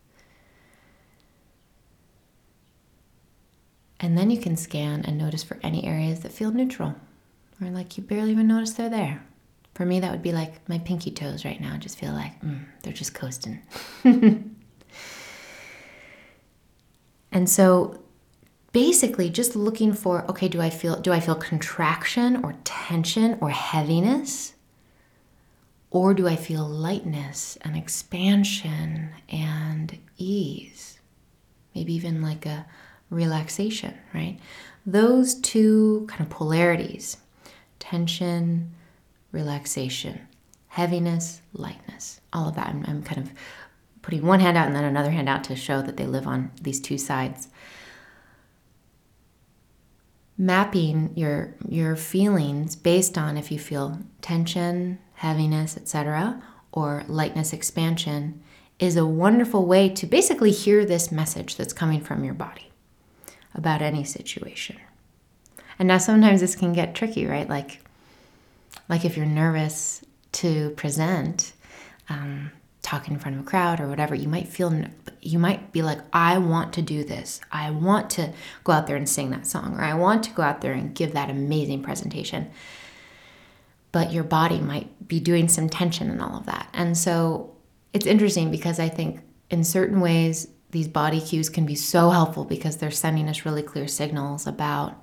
And 3.99 4.17
then 4.17 4.31
you 4.31 4.39
can 4.39 4.57
scan 4.57 5.05
and 5.05 5.15
notice 5.15 5.43
for 5.43 5.59
any 5.61 5.83
areas 5.85 6.21
that 6.21 6.31
feel 6.31 6.49
neutral 6.49 6.95
or 7.61 7.67
like 7.69 7.95
you 7.97 8.03
barely 8.03 8.31
even 8.31 8.47
notice 8.47 8.73
they're 8.73 8.89
there. 8.89 9.23
For 9.75 9.85
me, 9.85 9.99
that 9.99 10.09
would 10.11 10.23
be 10.23 10.31
like 10.31 10.67
my 10.67 10.79
pinky 10.79 11.11
toes 11.11 11.45
right 11.45 11.61
now 11.61 11.77
just 11.77 11.99
feel 11.99 12.13
like 12.13 12.41
mm, 12.41 12.65
they're 12.81 12.91
just 12.91 13.13
coasting. 13.13 13.61
and 17.31 17.47
so 17.47 18.01
basically 18.71 19.29
just 19.29 19.55
looking 19.55 19.93
for 19.93 20.29
okay 20.29 20.49
do 20.49 20.59
i 20.61 20.69
feel 20.69 20.99
do 20.99 21.13
i 21.13 21.19
feel 21.21 21.35
contraction 21.35 22.43
or 22.43 22.53
tension 22.65 23.37
or 23.39 23.49
heaviness 23.49 24.54
or 25.91 26.13
do 26.13 26.27
I 26.27 26.35
feel 26.35 26.67
lightness 26.67 27.57
and 27.61 27.77
expansion 27.77 29.11
and 29.29 29.97
ease? 30.17 30.99
Maybe 31.73 31.93
even 31.93 32.21
like 32.21 32.45
a 32.45 32.65
relaxation, 33.09 33.95
right? 34.13 34.39
Those 34.85 35.35
two 35.35 36.05
kind 36.09 36.21
of 36.21 36.29
polarities 36.29 37.17
tension, 37.79 38.73
relaxation, 39.31 40.27
heaviness, 40.69 41.41
lightness, 41.53 42.19
all 42.33 42.49
of 42.49 42.55
that. 42.55 42.69
I'm, 42.69 42.83
I'm 42.87 43.03
kind 43.03 43.21
of 43.21 43.31
putting 44.01 44.25
one 44.25 44.39
hand 44.39 44.57
out 44.57 44.67
and 44.67 44.75
then 44.75 44.83
another 44.83 45.11
hand 45.11 45.29
out 45.29 45.43
to 45.45 45.55
show 45.55 45.81
that 45.81 45.97
they 45.97 46.05
live 46.05 46.25
on 46.25 46.51
these 46.61 46.79
two 46.79 46.97
sides 46.97 47.47
mapping 50.37 51.11
your 51.15 51.55
your 51.67 51.95
feelings 51.95 52.75
based 52.75 53.17
on 53.17 53.37
if 53.37 53.51
you 53.51 53.59
feel 53.59 53.99
tension 54.21 54.97
heaviness, 55.15 55.77
etc., 55.77 56.41
or 56.71 57.03
lightness 57.07 57.53
expansion 57.53 58.41
is 58.79 58.97
a 58.97 59.05
wonderful 59.05 59.65
way 59.65 59.89
to 59.89 60.05
basically 60.05 60.51
hear 60.51 60.85
this 60.85 61.11
message 61.11 61.55
that's 61.55 61.73
coming 61.73 62.01
from 62.01 62.23
your 62.23 62.33
body 62.33 62.69
about 63.53 63.81
any 63.81 64.03
situation. 64.03 64.77
And 65.79 65.87
now 65.87 65.97
sometimes 65.97 66.41
this 66.41 66.55
can 66.55 66.73
get 66.73 66.95
tricky, 66.95 67.25
right? 67.25 67.49
Like, 67.49 67.81
like 68.89 69.05
if 69.05 69.15
you're 69.15 69.25
nervous 69.25 70.03
to 70.33 70.71
present, 70.71 71.53
um, 72.09 72.51
talk 72.81 73.07
in 73.07 73.17
front 73.17 73.35
of 73.37 73.43
a 73.43 73.45
crowd 73.45 73.79
or 73.79 73.87
whatever, 73.87 74.13
you 74.13 74.27
might 74.27 74.47
feel, 74.47 74.85
you 75.21 75.39
might 75.39 75.71
be 75.71 75.81
like, 75.81 75.99
I 76.13 76.37
want 76.37 76.73
to 76.73 76.81
do 76.81 77.03
this. 77.03 77.41
I 77.51 77.71
want 77.71 78.09
to 78.11 78.33
go 78.63 78.73
out 78.73 78.87
there 78.87 78.95
and 78.95 79.09
sing 79.09 79.31
that 79.31 79.47
song, 79.47 79.75
or 79.75 79.81
I 79.81 79.95
want 79.95 80.23
to 80.25 80.31
go 80.31 80.43
out 80.43 80.61
there 80.61 80.73
and 80.73 80.93
give 80.93 81.13
that 81.13 81.29
amazing 81.29 81.81
presentation 81.81 82.51
but 83.95 84.11
your 84.11 84.25
body 84.25 84.59
might 84.59 85.07
be 85.07 85.21
doing 85.21 85.47
some 85.47 85.69
tension 85.69 86.09
and 86.09 86.21
all 86.21 86.35
of 86.35 86.45
that. 86.47 86.67
And 86.73 86.97
so 86.97 87.55
it's 87.93 88.05
interesting 88.05 88.51
because 88.51 88.77
I 88.77 88.89
think 88.89 89.21
in 89.49 89.63
certain 89.63 90.01
ways, 90.01 90.49
these 90.71 90.89
body 90.89 91.21
cues 91.21 91.47
can 91.47 91.65
be 91.65 91.75
so 91.75 92.09
helpful 92.09 92.43
because 92.43 92.75
they're 92.75 92.91
sending 92.91 93.29
us 93.29 93.45
really 93.45 93.63
clear 93.63 93.87
signals 93.87 94.47
about 94.47 95.01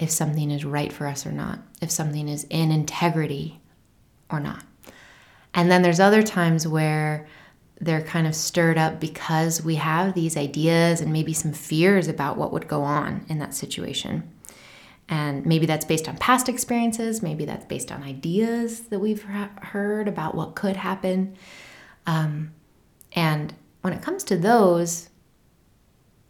if 0.00 0.10
something 0.10 0.50
is 0.50 0.64
right 0.64 0.92
for 0.92 1.06
us 1.06 1.24
or 1.24 1.30
not, 1.30 1.60
if 1.80 1.92
something 1.92 2.28
is 2.28 2.48
in 2.50 2.72
integrity 2.72 3.60
or 4.28 4.40
not. 4.40 4.64
And 5.54 5.70
then 5.70 5.82
there's 5.82 6.00
other 6.00 6.24
times 6.24 6.66
where 6.66 7.28
they're 7.80 8.02
kind 8.02 8.26
of 8.26 8.34
stirred 8.34 8.76
up 8.76 8.98
because 8.98 9.62
we 9.62 9.76
have 9.76 10.14
these 10.14 10.36
ideas 10.36 11.00
and 11.00 11.12
maybe 11.12 11.32
some 11.32 11.52
fears 11.52 12.08
about 12.08 12.36
what 12.36 12.52
would 12.52 12.66
go 12.66 12.82
on 12.82 13.24
in 13.28 13.38
that 13.38 13.54
situation. 13.54 14.28
And 15.10 15.44
maybe 15.44 15.66
that's 15.66 15.84
based 15.84 16.08
on 16.08 16.16
past 16.18 16.48
experiences, 16.48 17.20
maybe 17.20 17.44
that's 17.44 17.64
based 17.64 17.90
on 17.90 18.04
ideas 18.04 18.82
that 18.88 19.00
we've 19.00 19.24
heard 19.24 20.06
about 20.06 20.36
what 20.36 20.54
could 20.54 20.76
happen. 20.76 21.36
Um, 22.06 22.52
and 23.12 23.52
when 23.82 23.92
it 23.92 24.02
comes 24.02 24.22
to 24.24 24.36
those, 24.36 25.08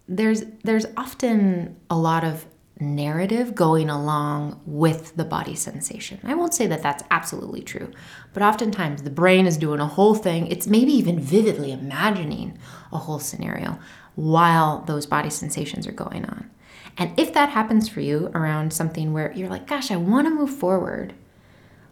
there's 0.08 0.44
there's 0.64 0.86
often 0.96 1.76
a 1.90 1.96
lot 1.96 2.24
of 2.24 2.46
narrative 2.80 3.54
going 3.54 3.90
along 3.90 4.58
with 4.64 5.14
the 5.14 5.24
body 5.24 5.54
sensation. 5.54 6.18
I 6.24 6.34
won't 6.34 6.54
say 6.54 6.66
that 6.66 6.82
that's 6.82 7.04
absolutely 7.10 7.60
true, 7.60 7.92
but 8.32 8.42
oftentimes 8.42 9.02
the 9.02 9.10
brain 9.10 9.46
is 9.46 9.58
doing 9.58 9.80
a 9.80 9.86
whole 9.86 10.14
thing. 10.14 10.46
It's 10.46 10.66
maybe 10.66 10.92
even 10.92 11.20
vividly 11.20 11.70
imagining 11.70 12.58
a 12.90 12.98
whole 12.98 13.18
scenario 13.18 13.78
while 14.14 14.80
those 14.86 15.04
body 15.04 15.28
sensations 15.28 15.86
are 15.86 15.92
going 15.92 16.24
on. 16.24 16.50
And 17.00 17.18
if 17.18 17.32
that 17.32 17.48
happens 17.48 17.88
for 17.88 18.00
you 18.00 18.30
around 18.34 18.74
something 18.74 19.14
where 19.14 19.32
you're 19.32 19.48
like, 19.48 19.66
gosh, 19.66 19.90
I 19.90 19.96
want 19.96 20.26
to 20.26 20.30
move 20.30 20.50
forward, 20.50 21.14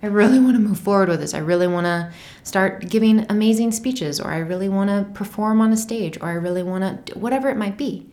I 0.03 0.07
really 0.07 0.39
want 0.39 0.55
to 0.55 0.61
move 0.61 0.79
forward 0.79 1.09
with 1.09 1.21
this. 1.21 1.33
I 1.33 1.39
really 1.39 1.67
want 1.67 1.87
to 1.87 2.13
start 2.45 2.89
giving 2.89 3.25
amazing 3.31 3.73
speeches, 3.73 4.21
or 4.21 4.31
I 4.31 4.39
really 4.39 4.69
want 4.69 4.91
to 4.91 5.11
perform 5.15 5.63
on 5.63 5.73
a 5.73 5.79
stage, 5.79 6.19
or 6.21 6.29
I 6.29 6.35
really 6.35 6.63
want 6.63 7.07
to, 7.07 7.19
whatever 7.19 7.49
it 7.49 7.57
might 7.57 7.79
be. 7.79 8.07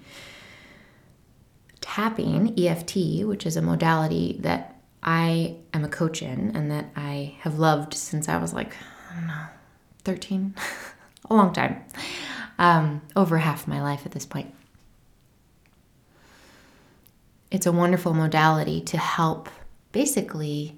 Tapping, 1.81 2.57
EFT, 2.57 3.25
which 3.25 3.45
is 3.45 3.57
a 3.57 3.61
modality 3.61 4.37
that 4.39 4.79
I 5.03 5.57
am 5.73 5.83
a 5.83 5.89
coach 5.89 6.21
in 6.21 6.55
and 6.55 6.71
that 6.71 6.85
I 6.95 7.35
have 7.41 7.59
loved 7.59 7.93
since 7.93 8.29
I 8.29 8.37
was 8.37 8.53
like, 8.53 8.73
I 9.11 9.15
don't 9.15 9.27
know, 9.27 9.45
13, 10.05 10.55
a 11.29 11.33
long 11.35 11.51
time, 11.51 11.83
um, 12.57 13.01
over 13.17 13.37
half 13.37 13.67
my 13.67 13.81
life 13.81 14.05
at 14.05 14.13
this 14.13 14.25
point. 14.25 14.55
It's 17.55 17.65
a 17.65 17.71
wonderful 17.71 18.13
modality 18.13 18.81
to 18.81 18.97
help 18.97 19.47
basically 19.93 20.77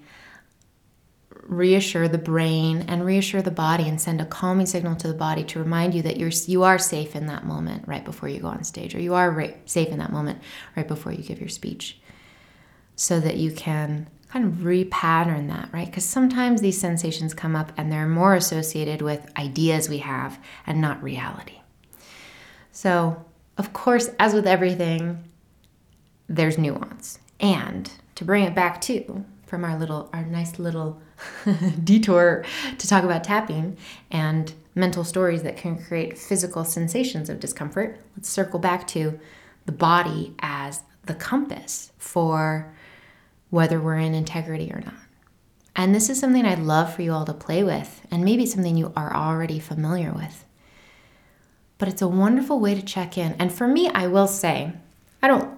reassure 1.31 2.07
the 2.07 2.19
brain 2.19 2.85
and 2.87 3.03
reassure 3.03 3.41
the 3.41 3.49
body 3.49 3.89
and 3.89 3.99
send 3.99 4.21
a 4.21 4.25
calming 4.25 4.67
signal 4.67 4.95
to 4.97 5.07
the 5.07 5.15
body 5.15 5.43
to 5.45 5.57
remind 5.57 5.95
you 5.95 6.03
that 6.03 6.17
you're 6.17 6.29
you 6.45 6.61
are 6.61 6.77
safe 6.77 7.15
in 7.15 7.25
that 7.25 7.47
moment 7.47 7.87
right 7.87 8.05
before 8.05 8.29
you 8.29 8.39
go 8.39 8.47
on 8.47 8.63
stage 8.63 8.93
or 8.93 8.99
you 8.99 9.15
are 9.15 9.55
safe 9.65 9.87
in 9.87 9.97
that 9.97 10.11
moment 10.11 10.39
right 10.75 10.87
before 10.87 11.11
you 11.11 11.23
give 11.23 11.39
your 11.39 11.49
speech 11.49 11.99
so 12.95 13.19
that 13.19 13.37
you 13.37 13.51
can 13.51 14.07
kind 14.29 14.45
of 14.45 14.59
repattern 14.59 15.47
that 15.47 15.69
right? 15.73 15.87
Because 15.87 16.05
sometimes 16.05 16.61
these 16.61 16.79
sensations 16.79 17.33
come 17.33 17.55
up 17.55 17.71
and 17.75 17.91
they're 17.91 18.07
more 18.07 18.35
associated 18.35 19.01
with 19.01 19.27
ideas 19.35 19.89
we 19.89 19.97
have 19.97 20.37
and 20.67 20.79
not 20.79 21.01
reality. 21.01 21.59
So 22.71 23.25
of 23.57 23.73
course 23.73 24.11
as 24.19 24.35
with 24.35 24.45
everything 24.45 25.23
there's 26.29 26.57
nuance 26.57 27.19
and 27.39 27.91
to 28.15 28.25
bring 28.25 28.43
it 28.43 28.55
back 28.55 28.81
to 28.81 29.25
from 29.45 29.63
our 29.63 29.77
little 29.77 30.09
our 30.13 30.25
nice 30.25 30.59
little 30.59 31.01
detour 31.83 32.43
to 32.77 32.87
talk 32.87 33.03
about 33.03 33.23
tapping 33.23 33.77
and 34.11 34.53
mental 34.77 35.03
stories 35.03 35.43
that 35.43 35.57
can 35.57 35.81
create 35.81 36.17
physical 36.17 36.63
sensations 36.63 37.29
of 37.29 37.39
discomfort, 37.39 37.99
let's 38.15 38.29
circle 38.29 38.59
back 38.59 38.87
to 38.87 39.19
the 39.65 39.71
body 39.71 40.33
as 40.39 40.83
the 41.05 41.15
compass 41.15 41.91
for 41.97 42.73
whether 43.49 43.79
we're 43.79 43.97
in 43.97 44.13
integrity 44.13 44.71
or 44.71 44.81
not. 44.81 44.93
And 45.75 45.93
this 45.93 46.09
is 46.09 46.19
something 46.19 46.45
I'd 46.45 46.59
love 46.59 46.93
for 46.93 47.01
you 47.01 47.11
all 47.13 47.25
to 47.25 47.33
play 47.33 47.63
with, 47.63 48.01
and 48.09 48.25
maybe 48.25 48.45
something 48.45 48.77
you 48.77 48.91
are 48.95 49.15
already 49.15 49.59
familiar 49.59 50.11
with. 50.11 50.43
But 51.77 51.87
it's 51.87 52.01
a 52.01 52.07
wonderful 52.07 52.59
way 52.59 52.73
to 52.73 52.81
check 52.81 53.17
in. 53.17 53.33
And 53.33 53.53
for 53.53 53.67
me, 53.67 53.89
I 53.89 54.07
will 54.07 54.27
say, 54.27 54.73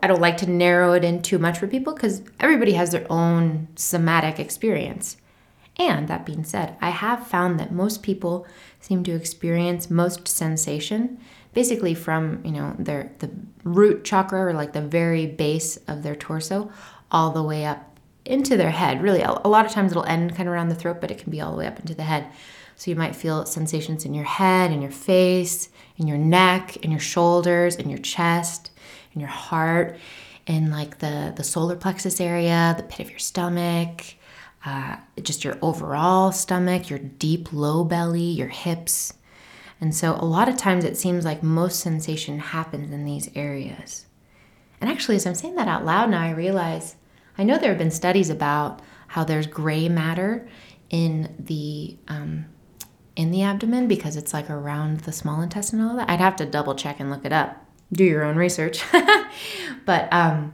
I 0.02 0.08
don't 0.08 0.22
like 0.22 0.38
to 0.38 0.50
narrow 0.50 0.94
it 0.94 1.04
in 1.04 1.22
too 1.22 1.40
much 1.40 1.60
for 1.60 1.68
people 1.68 1.94
because 1.94 2.22
everybody 2.40 2.74
has 2.74 2.92
their 2.92 3.06
own 3.12 3.68
somatic 3.76 4.40
experience. 4.40 5.18
And 5.78 6.08
that 6.08 6.26
being 6.26 6.44
said, 6.44 6.76
I 6.82 6.90
have 6.90 7.28
found 7.28 7.60
that 7.60 7.72
most 7.72 8.04
people 8.04 8.46
seem 8.82 9.04
to 9.06 9.16
experience 9.16 9.90
most 9.90 10.28
sensation 10.28 11.20
basically 11.54 11.94
from, 11.96 12.44
you 12.46 12.52
know, 12.52 12.76
their 12.78 13.12
the 13.20 13.30
root 13.64 14.04
chakra 14.04 14.46
or 14.46 14.54
like 14.54 14.74
the 14.74 14.82
very 14.82 15.26
base 15.26 15.78
of 15.88 16.04
their 16.04 16.16
torso 16.16 16.72
all 17.12 17.32
the 17.32 17.44
way 17.44 17.66
up 17.66 18.00
into 18.26 18.56
their 18.56 18.72
head. 18.72 19.02
Really, 19.02 19.22
a 19.22 19.48
lot 19.48 19.66
of 19.66 19.72
times 19.72 19.92
it'll 19.92 20.06
end 20.06 20.36
kind 20.36 20.48
of 20.48 20.54
around 20.54 20.70
the 20.70 20.76
throat, 20.76 21.02
but 21.02 21.12
it 21.12 21.18
can 21.18 21.32
be 21.32 21.42
all 21.42 21.52
the 21.52 21.58
way 21.58 21.68
up 21.68 21.80
into 21.80 21.96
the 21.96 22.04
head. 22.04 22.28
So 22.76 22.92
you 22.92 22.96
might 22.96 23.16
feel 23.16 23.46
sensations 23.46 24.06
in 24.06 24.14
your 24.14 24.26
head, 24.26 24.72
in 24.72 24.82
your 24.82 24.92
face, 24.92 25.70
in 25.98 26.08
your 26.08 26.18
neck, 26.18 26.78
in 26.78 26.92
your 26.92 27.00
shoulders, 27.00 27.76
in 27.76 27.90
your 27.90 28.00
chest, 28.00 28.72
in 29.20 29.22
your 29.22 29.30
heart, 29.30 29.98
in 30.48 30.72
like 30.72 31.00
the 31.00 31.34
the 31.36 31.44
solar 31.44 31.76
plexus 31.76 32.22
area, 32.22 32.74
the 32.78 32.84
pit 32.84 33.02
of 33.02 33.10
your 33.10 33.20
stomach, 33.20 34.02
uh, 34.66 34.96
just 35.22 35.44
your 35.44 35.58
overall 35.62 36.32
stomach, 36.32 36.90
your 36.90 37.00
deep 37.00 37.52
low 37.52 37.84
belly, 37.84 38.22
your 38.22 38.48
hips. 38.48 39.14
And 39.82 39.94
so 39.94 40.16
a 40.16 40.26
lot 40.26 40.50
of 40.50 40.58
times 40.58 40.84
it 40.84 40.98
seems 40.98 41.24
like 41.26 41.44
most 41.44 41.80
sensation 41.80 42.40
happens 42.40 42.92
in 42.92 43.06
these 43.06 43.30
areas. 43.36 44.06
And 44.82 44.90
actually, 44.90 45.18
as 45.18 45.26
I'm 45.26 45.36
saying 45.36 45.56
that 45.56 45.68
out 45.68 45.86
loud 45.86 46.10
now, 46.10 46.22
I 46.22 46.32
realize 46.32 46.96
I 47.38 47.44
know 47.44 47.58
there 47.58 47.70
have 47.70 47.78
been 47.78 47.92
studies 47.92 48.30
about 48.30 48.82
how 49.08 49.24
there's 49.24 49.48
gray 49.48 49.90
matter 49.90 50.48
in 50.90 51.36
the 51.38 51.98
um, 52.08 52.46
in 53.16 53.32
the 53.32 53.44
abdomen 53.44 53.88
because 53.88 54.16
it's 54.16 54.34
like 54.34 54.50
around 54.50 55.02
the 55.02 55.12
small 55.12 55.42
intestine 55.42 55.82
and 55.82 55.90
all 55.90 55.98
that. 55.98 56.10
I'd 56.10 56.20
have 56.20 56.38
to 56.38 56.46
double 56.46 56.74
check 56.74 57.00
and 57.02 57.10
look 57.10 57.26
it 57.26 57.34
up. 57.34 57.69
Do 57.92 58.04
your 58.04 58.24
own 58.24 58.36
research. 58.36 58.84
but 59.86 60.12
um, 60.14 60.54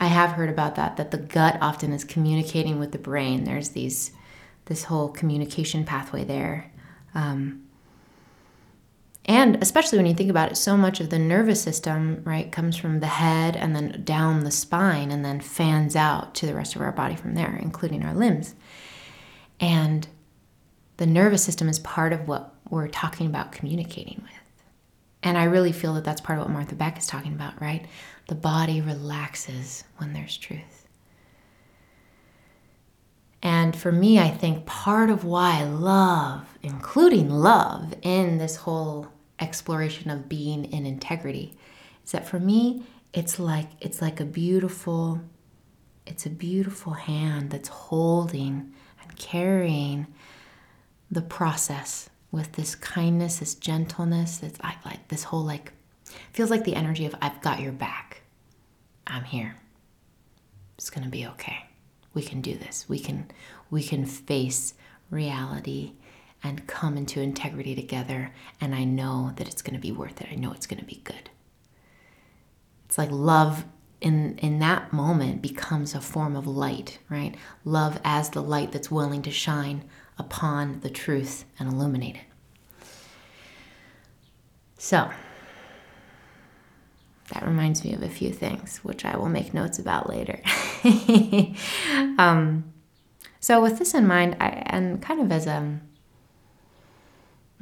I 0.00 0.06
have 0.06 0.32
heard 0.32 0.48
about 0.48 0.76
that, 0.76 0.96
that 0.96 1.10
the 1.10 1.18
gut 1.18 1.58
often 1.60 1.92
is 1.92 2.04
communicating 2.04 2.78
with 2.78 2.92
the 2.92 2.98
brain. 2.98 3.44
There's 3.44 3.70
these, 3.70 4.12
this 4.66 4.84
whole 4.84 5.08
communication 5.08 5.84
pathway 5.84 6.24
there. 6.24 6.70
Um, 7.14 7.66
and 9.28 9.60
especially 9.60 9.98
when 9.98 10.06
you 10.06 10.14
think 10.14 10.30
about 10.30 10.52
it, 10.52 10.56
so 10.56 10.76
much 10.76 11.00
of 11.00 11.10
the 11.10 11.18
nervous 11.18 11.60
system, 11.60 12.22
right, 12.24 12.52
comes 12.52 12.76
from 12.76 13.00
the 13.00 13.06
head 13.06 13.56
and 13.56 13.74
then 13.74 14.02
down 14.04 14.44
the 14.44 14.52
spine 14.52 15.10
and 15.10 15.24
then 15.24 15.40
fans 15.40 15.96
out 15.96 16.34
to 16.36 16.46
the 16.46 16.54
rest 16.54 16.76
of 16.76 16.80
our 16.80 16.92
body 16.92 17.16
from 17.16 17.34
there, 17.34 17.58
including 17.60 18.04
our 18.04 18.14
limbs. 18.14 18.54
And 19.58 20.06
the 20.98 21.06
nervous 21.06 21.42
system 21.42 21.68
is 21.68 21.80
part 21.80 22.12
of 22.12 22.28
what 22.28 22.54
we're 22.70 22.88
talking 22.88 23.26
about 23.26 23.50
communicating 23.50 24.22
with. 24.22 24.45
And 25.26 25.36
I 25.36 25.42
really 25.42 25.72
feel 25.72 25.94
that 25.94 26.04
that's 26.04 26.20
part 26.20 26.38
of 26.38 26.44
what 26.44 26.52
Martha 26.52 26.76
Beck 26.76 26.96
is 26.98 27.08
talking 27.08 27.32
about, 27.32 27.60
right? 27.60 27.84
The 28.28 28.36
body 28.36 28.80
relaxes 28.80 29.82
when 29.96 30.12
there's 30.12 30.36
truth. 30.36 30.86
And 33.42 33.74
for 33.74 33.90
me, 33.90 34.20
I 34.20 34.30
think 34.30 34.66
part 34.66 35.10
of 35.10 35.24
why 35.24 35.64
love, 35.64 36.56
including 36.62 37.28
love, 37.28 37.92
in 38.02 38.38
this 38.38 38.54
whole 38.54 39.08
exploration 39.40 40.12
of 40.12 40.28
being 40.28 40.64
in 40.66 40.86
integrity, 40.86 41.58
is 42.04 42.12
that 42.12 42.28
for 42.28 42.38
me, 42.38 42.84
it's 43.12 43.40
like 43.40 43.70
it's 43.80 44.00
like 44.00 44.20
a 44.20 44.24
beautiful, 44.24 45.20
it's 46.06 46.24
a 46.24 46.30
beautiful 46.30 46.92
hand 46.92 47.50
that's 47.50 47.68
holding 47.68 48.72
and 49.02 49.16
carrying 49.16 50.06
the 51.10 51.22
process 51.22 52.10
with 52.30 52.52
this 52.52 52.74
kindness, 52.74 53.38
this 53.38 53.54
gentleness, 53.54 54.38
that's 54.38 54.60
like, 54.60 54.84
like 54.84 55.08
this 55.08 55.24
whole 55.24 55.44
like 55.44 55.72
feels 56.32 56.50
like 56.50 56.64
the 56.64 56.74
energy 56.74 57.06
of 57.06 57.14
I've 57.20 57.40
got 57.40 57.60
your 57.60 57.72
back. 57.72 58.22
I'm 59.06 59.24
here. 59.24 59.56
It's 60.76 60.90
gonna 60.90 61.08
be 61.08 61.26
okay. 61.26 61.66
We 62.14 62.22
can 62.22 62.40
do 62.40 62.56
this. 62.56 62.86
We 62.88 62.98
can 62.98 63.30
we 63.70 63.82
can 63.82 64.04
face 64.04 64.74
reality 65.10 65.92
and 66.42 66.66
come 66.66 66.96
into 66.96 67.20
integrity 67.20 67.74
together. 67.74 68.32
And 68.60 68.74
I 68.74 68.84
know 68.84 69.32
that 69.36 69.48
it's 69.48 69.62
gonna 69.62 69.78
be 69.78 69.92
worth 69.92 70.20
it. 70.20 70.28
I 70.30 70.36
know 70.36 70.52
it's 70.52 70.66
gonna 70.66 70.84
be 70.84 71.00
good. 71.04 71.30
It's 72.86 72.98
like 72.98 73.10
love 73.10 73.64
in 74.00 74.36
in 74.38 74.58
that 74.58 74.92
moment 74.92 75.42
becomes 75.42 75.94
a 75.94 76.00
form 76.00 76.36
of 76.36 76.46
light, 76.46 76.98
right? 77.08 77.34
Love 77.64 78.00
as 78.04 78.30
the 78.30 78.42
light 78.42 78.72
that's 78.72 78.90
willing 78.90 79.22
to 79.22 79.30
shine 79.30 79.84
upon 80.18 80.80
the 80.80 80.90
truth 80.90 81.44
and 81.58 81.72
illuminate 81.72 82.16
it. 82.16 82.22
So, 84.78 85.10
that 87.32 87.44
reminds 87.44 87.84
me 87.84 87.92
of 87.92 88.02
a 88.02 88.08
few 88.08 88.30
things, 88.30 88.78
which 88.78 89.04
I 89.04 89.16
will 89.16 89.28
make 89.28 89.52
notes 89.52 89.78
about 89.78 90.08
later. 90.08 90.40
um, 92.18 92.72
so, 93.40 93.60
with 93.60 93.78
this 93.78 93.94
in 93.94 94.06
mind, 94.06 94.36
I, 94.40 94.62
and 94.66 95.02
kind 95.02 95.20
of 95.20 95.32
as 95.32 95.46
a, 95.46 95.80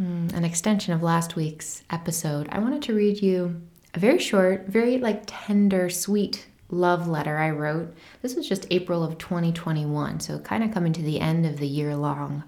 mm, 0.01 0.33
an 0.33 0.45
extension 0.45 0.93
of 0.93 1.03
last 1.03 1.37
week's 1.37 1.83
episode, 1.89 2.49
I 2.51 2.59
wanted 2.59 2.83
to 2.83 2.95
read 2.95 3.23
you 3.23 3.63
a 3.95 3.99
very 3.99 4.19
short, 4.19 4.67
very 4.67 4.99
like 4.99 5.23
tender, 5.27 5.89
sweet 5.89 6.47
love 6.71 7.07
letter 7.09 7.39
I 7.39 7.51
wrote. 7.51 7.95
This 8.23 8.35
was 8.35 8.49
just 8.49 8.67
April 8.71 9.03
of 9.03 9.19
2021, 9.19 10.21
so 10.21 10.39
kind 10.39 10.65
of 10.65 10.73
coming 10.73 10.93
to 10.93 11.03
the 11.03 11.21
end 11.21 11.47
of 11.47 11.59
the 11.59 11.67
year 11.67 11.95
long 11.97 12.45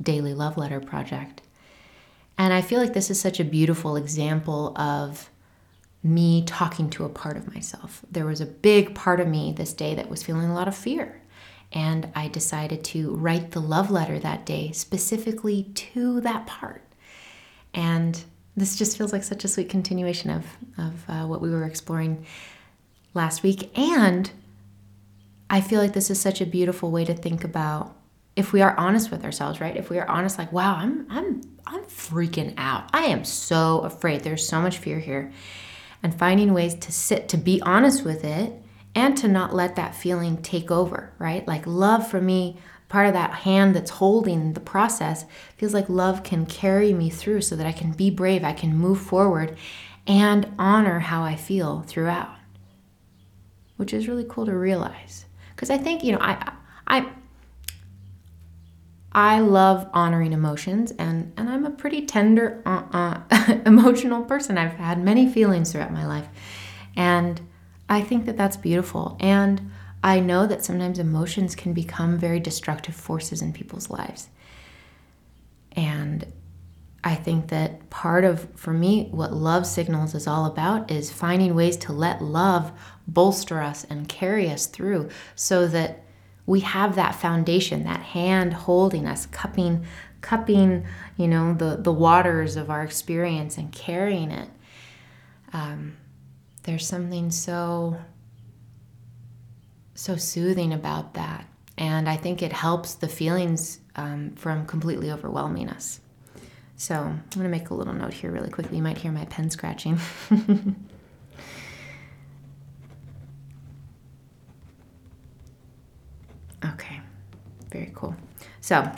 daily 0.00 0.34
love 0.34 0.56
letter 0.56 0.80
project. 0.80 1.42
And 2.38 2.52
I 2.52 2.60
feel 2.60 2.80
like 2.80 2.92
this 2.92 3.10
is 3.10 3.20
such 3.20 3.40
a 3.40 3.44
beautiful 3.44 3.96
example 3.96 4.76
of 4.78 5.30
me 6.02 6.44
talking 6.44 6.90
to 6.90 7.04
a 7.04 7.08
part 7.08 7.36
of 7.36 7.52
myself. 7.52 8.04
There 8.10 8.26
was 8.26 8.40
a 8.40 8.46
big 8.46 8.94
part 8.94 9.20
of 9.20 9.26
me 9.26 9.52
this 9.52 9.72
day 9.72 9.94
that 9.94 10.08
was 10.08 10.22
feeling 10.22 10.48
a 10.48 10.54
lot 10.54 10.68
of 10.68 10.76
fear. 10.76 11.20
And 11.72 12.10
I 12.14 12.28
decided 12.28 12.84
to 12.84 13.14
write 13.16 13.50
the 13.50 13.60
love 13.60 13.90
letter 13.90 14.18
that 14.18 14.46
day 14.46 14.70
specifically 14.72 15.64
to 15.74 16.20
that 16.20 16.46
part. 16.46 16.82
And 17.74 18.22
this 18.56 18.76
just 18.76 18.96
feels 18.96 19.12
like 19.12 19.24
such 19.24 19.44
a 19.44 19.48
sweet 19.48 19.68
continuation 19.68 20.30
of, 20.30 20.46
of 20.78 21.04
uh, 21.08 21.26
what 21.26 21.40
we 21.40 21.50
were 21.50 21.64
exploring 21.64 22.24
last 23.16 23.42
week. 23.42 23.76
And 23.76 24.30
I 25.50 25.60
feel 25.60 25.80
like 25.80 25.92
this 25.92 26.10
is 26.10 26.20
such 26.20 26.40
a 26.40 26.46
beautiful 26.46 26.90
way 26.90 27.04
to 27.04 27.14
think 27.14 27.42
about 27.42 27.96
if 28.36 28.52
we 28.52 28.60
are 28.60 28.78
honest 28.78 29.10
with 29.10 29.24
ourselves, 29.24 29.60
right? 29.60 29.76
If 29.76 29.88
we 29.88 29.98
are 29.98 30.08
honest, 30.08 30.38
like, 30.38 30.52
wow, 30.52 30.76
I'm 30.76 31.06
I'm 31.10 31.40
I'm 31.66 31.82
freaking 31.84 32.54
out. 32.58 32.90
I 32.92 33.06
am 33.06 33.24
so 33.24 33.80
afraid. 33.80 34.20
There's 34.20 34.46
so 34.46 34.60
much 34.60 34.78
fear 34.78 35.00
here. 35.00 35.32
And 36.02 36.16
finding 36.16 36.52
ways 36.52 36.74
to 36.74 36.92
sit, 36.92 37.28
to 37.30 37.36
be 37.38 37.60
honest 37.62 38.04
with 38.04 38.22
it, 38.22 38.52
and 38.94 39.16
to 39.18 39.28
not 39.28 39.54
let 39.54 39.76
that 39.76 39.94
feeling 39.94 40.40
take 40.42 40.70
over, 40.70 41.12
right? 41.18 41.46
Like 41.48 41.66
love 41.66 42.08
for 42.08 42.20
me, 42.20 42.58
part 42.88 43.06
of 43.06 43.14
that 43.14 43.32
hand 43.32 43.74
that's 43.74 43.90
holding 43.90 44.52
the 44.52 44.60
process 44.60 45.24
feels 45.56 45.74
like 45.74 45.88
love 45.88 46.22
can 46.22 46.46
carry 46.46 46.92
me 46.92 47.10
through 47.10 47.40
so 47.40 47.56
that 47.56 47.66
I 47.66 47.72
can 47.72 47.92
be 47.92 48.10
brave, 48.10 48.44
I 48.44 48.52
can 48.52 48.76
move 48.76 49.00
forward 49.00 49.56
and 50.06 50.52
honor 50.58 51.00
how 51.00 51.22
I 51.24 51.36
feel 51.36 51.82
throughout. 51.82 52.30
Which 53.76 53.92
is 53.92 54.08
really 54.08 54.26
cool 54.28 54.46
to 54.46 54.56
realize. 54.56 55.26
Because 55.54 55.70
I 55.70 55.78
think, 55.78 56.04
you 56.04 56.12
know, 56.12 56.20
I 56.20 56.52
I 56.86 57.06
I 59.16 59.40
love 59.40 59.88
honoring 59.94 60.34
emotions, 60.34 60.92
and, 60.98 61.32
and 61.38 61.48
I'm 61.48 61.64
a 61.64 61.70
pretty 61.70 62.04
tender, 62.04 62.62
uh, 62.66 62.82
uh, 63.30 63.58
emotional 63.66 64.22
person. 64.24 64.58
I've 64.58 64.74
had 64.74 65.02
many 65.02 65.26
feelings 65.26 65.72
throughout 65.72 65.90
my 65.90 66.06
life. 66.06 66.28
And 66.96 67.40
I 67.88 68.02
think 68.02 68.26
that 68.26 68.36
that's 68.36 68.58
beautiful. 68.58 69.16
And 69.18 69.70
I 70.04 70.20
know 70.20 70.46
that 70.46 70.66
sometimes 70.66 70.98
emotions 70.98 71.54
can 71.54 71.72
become 71.72 72.18
very 72.18 72.40
destructive 72.40 72.94
forces 72.94 73.40
in 73.40 73.54
people's 73.54 73.88
lives. 73.88 74.28
And 75.72 76.26
I 77.06 77.14
think 77.14 77.50
that 77.50 77.88
part 77.88 78.24
of, 78.24 78.48
for 78.56 78.72
me, 78.72 79.06
what 79.12 79.32
love 79.32 79.64
signals 79.64 80.12
is 80.12 80.26
all 80.26 80.44
about 80.44 80.90
is 80.90 81.12
finding 81.12 81.54
ways 81.54 81.76
to 81.76 81.92
let 81.92 82.20
love 82.20 82.72
bolster 83.06 83.62
us 83.62 83.84
and 83.84 84.08
carry 84.08 84.50
us 84.50 84.66
through 84.66 85.10
so 85.36 85.68
that 85.68 86.02
we 86.46 86.60
have 86.60 86.96
that 86.96 87.14
foundation, 87.14 87.84
that 87.84 88.00
hand 88.00 88.54
holding 88.54 89.06
us, 89.06 89.26
cupping, 89.26 89.86
cupping, 90.20 90.84
you 91.16 91.28
know, 91.28 91.54
the, 91.54 91.76
the 91.76 91.92
waters 91.92 92.56
of 92.56 92.70
our 92.70 92.82
experience 92.82 93.56
and 93.56 93.70
carrying 93.70 94.32
it. 94.32 94.48
Um, 95.52 95.96
there's 96.64 96.88
something 96.88 97.30
so, 97.30 97.98
so 99.94 100.16
soothing 100.16 100.72
about 100.72 101.14
that. 101.14 101.46
And 101.78 102.08
I 102.08 102.16
think 102.16 102.42
it 102.42 102.52
helps 102.52 102.94
the 102.94 103.06
feelings 103.06 103.78
um, 103.94 104.32
from 104.34 104.66
completely 104.66 105.12
overwhelming 105.12 105.68
us. 105.68 106.00
So 106.76 106.94
I'm 106.94 107.24
going 107.30 107.44
to 107.44 107.48
make 107.48 107.70
a 107.70 107.74
little 107.74 107.94
note 107.94 108.12
here 108.12 108.30
really 108.30 108.50
quickly. 108.50 108.76
You 108.76 108.82
might 108.82 108.98
hear 108.98 109.12
my 109.12 109.24
pen 109.26 109.50
scratching. 109.50 109.98
Okay, 116.72 117.00
very 117.70 117.92
cool. 117.94 118.16
So 118.60 118.90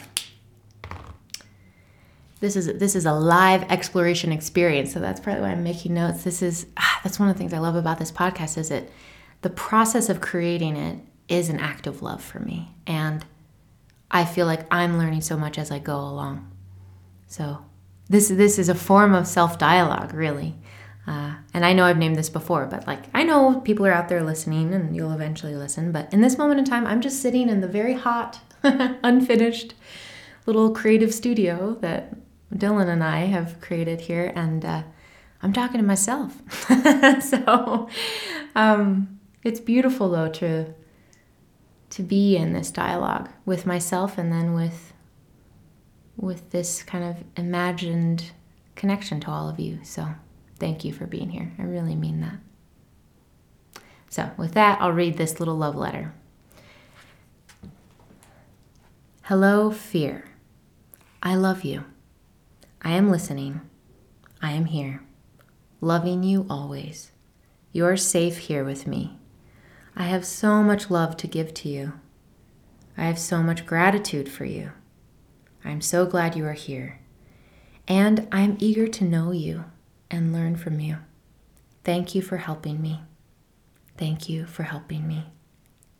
this 2.39 2.55
is 2.55 2.67
this 2.79 2.95
is 2.95 3.05
a 3.05 3.13
live 3.13 3.63
exploration 3.71 4.31
experience. 4.31 4.93
So 4.93 4.99
that's 4.99 5.19
probably 5.19 5.41
why 5.41 5.49
I'm 5.49 5.63
making 5.63 5.93
notes. 5.93 6.23
This 6.23 6.41
is 6.41 6.67
ah, 6.77 6.99
that's 7.03 7.19
one 7.19 7.29
of 7.29 7.35
the 7.35 7.39
things 7.39 7.53
I 7.53 7.59
love 7.59 7.75
about 7.75 7.99
this 7.99 8.11
podcast 8.11 8.57
is 8.57 8.69
that 8.69 8.89
the 9.41 9.49
process 9.49 10.09
of 10.09 10.21
creating 10.21 10.75
it 10.77 10.99
is 11.27 11.49
an 11.49 11.59
act 11.59 11.85
of 11.85 12.01
love 12.01 12.23
for 12.23 12.39
me, 12.39 12.73
and 12.87 13.25
I 14.09 14.25
feel 14.25 14.45
like 14.45 14.65
I'm 14.73 14.97
learning 14.97 15.21
so 15.21 15.37
much 15.37 15.57
as 15.57 15.69
I 15.69 15.79
go 15.79 15.97
along. 15.97 16.49
So 17.27 17.63
this 18.09 18.29
this 18.29 18.57
is 18.57 18.69
a 18.69 18.75
form 18.75 19.13
of 19.13 19.27
self 19.27 19.57
dialogue, 19.57 20.13
really. 20.13 20.55
Uh, 21.07 21.35
and 21.53 21.65
I 21.65 21.73
know 21.73 21.85
I've 21.85 21.97
named 21.97 22.17
this 22.17 22.29
before, 22.29 22.65
but 22.67 22.85
like 22.85 23.05
I 23.13 23.23
know 23.23 23.61
people 23.61 23.85
are 23.85 23.93
out 23.93 24.09
there 24.09 24.23
listening 24.23 24.73
and 24.73 24.95
you'll 24.95 25.11
eventually 25.11 25.55
listen. 25.55 25.91
But 25.91 26.11
in 26.13 26.21
this 26.21 26.37
moment 26.37 26.59
in 26.59 26.65
time, 26.65 26.85
I'm 26.85 27.01
just 27.01 27.21
sitting 27.21 27.49
in 27.49 27.61
the 27.61 27.67
very 27.67 27.93
hot, 27.93 28.39
unfinished 28.63 29.73
little 30.45 30.71
creative 30.71 31.13
studio 31.13 31.77
that 31.81 32.15
Dylan 32.53 32.87
and 32.87 33.03
I 33.03 33.21
have 33.25 33.61
created 33.61 34.01
here. 34.01 34.31
And 34.35 34.65
uh, 34.65 34.83
I'm 35.41 35.53
talking 35.53 35.79
to 35.79 35.85
myself. 35.85 36.41
so 37.21 37.89
um, 38.55 39.19
it's 39.43 39.59
beautiful 39.59 40.09
though 40.09 40.29
to 40.29 40.73
to 41.91 42.03
be 42.03 42.37
in 42.37 42.53
this 42.53 42.69
dialogue 42.69 43.29
with 43.45 43.65
myself 43.65 44.19
and 44.19 44.31
then 44.31 44.53
with 44.53 44.88
with 46.19 46.51
this 46.51 46.83
kind 46.83 47.03
of 47.03 47.23
imagined 47.37 48.31
connection 48.75 49.19
to 49.21 49.31
all 49.31 49.49
of 49.49 49.59
you. 49.59 49.79
So 49.83 50.07
Thank 50.59 50.83
you 50.83 50.91
for 50.91 51.07
being 51.07 51.29
here. 51.29 51.53
I 51.57 51.63
really 51.63 51.95
mean 51.95 52.19
that. 52.19 53.81
So, 54.09 54.31
with 54.37 54.53
that, 54.53 54.81
I'll 54.81 54.91
read 54.91 55.17
this 55.17 55.39
little 55.39 55.55
love 55.55 55.75
letter. 55.75 56.13
Hello, 59.23 59.71
fear. 59.71 60.25
I 61.23 61.35
love 61.35 61.63
you. 61.63 61.85
I 62.81 62.91
am 62.91 63.09
listening. 63.09 63.61
I 64.41 64.51
am 64.51 64.65
here, 64.65 65.03
loving 65.79 66.23
you 66.23 66.45
always. 66.49 67.11
You 67.71 67.85
are 67.85 67.97
safe 67.97 68.37
here 68.37 68.63
with 68.63 68.87
me. 68.87 69.17
I 69.95 70.03
have 70.03 70.25
so 70.25 70.63
much 70.63 70.89
love 70.89 71.17
to 71.17 71.27
give 71.27 71.53
to 71.55 71.69
you. 71.69 71.93
I 72.97 73.03
have 73.03 73.19
so 73.19 73.43
much 73.43 73.65
gratitude 73.65 74.29
for 74.29 74.45
you. 74.45 74.71
I 75.63 75.71
am 75.71 75.81
so 75.81 76.05
glad 76.05 76.35
you 76.35 76.45
are 76.45 76.53
here. 76.53 76.99
And 77.87 78.27
I 78.31 78.41
am 78.41 78.57
eager 78.59 78.87
to 78.87 79.03
know 79.03 79.31
you 79.31 79.65
and 80.11 80.33
learn 80.33 80.55
from 80.55 80.79
you. 80.79 80.97
Thank 81.83 82.13
you 82.13 82.21
for 82.21 82.37
helping 82.37 82.81
me. 82.81 83.01
Thank 83.97 84.29
you 84.29 84.45
for 84.45 84.63
helping 84.63 85.07
me. 85.07 85.25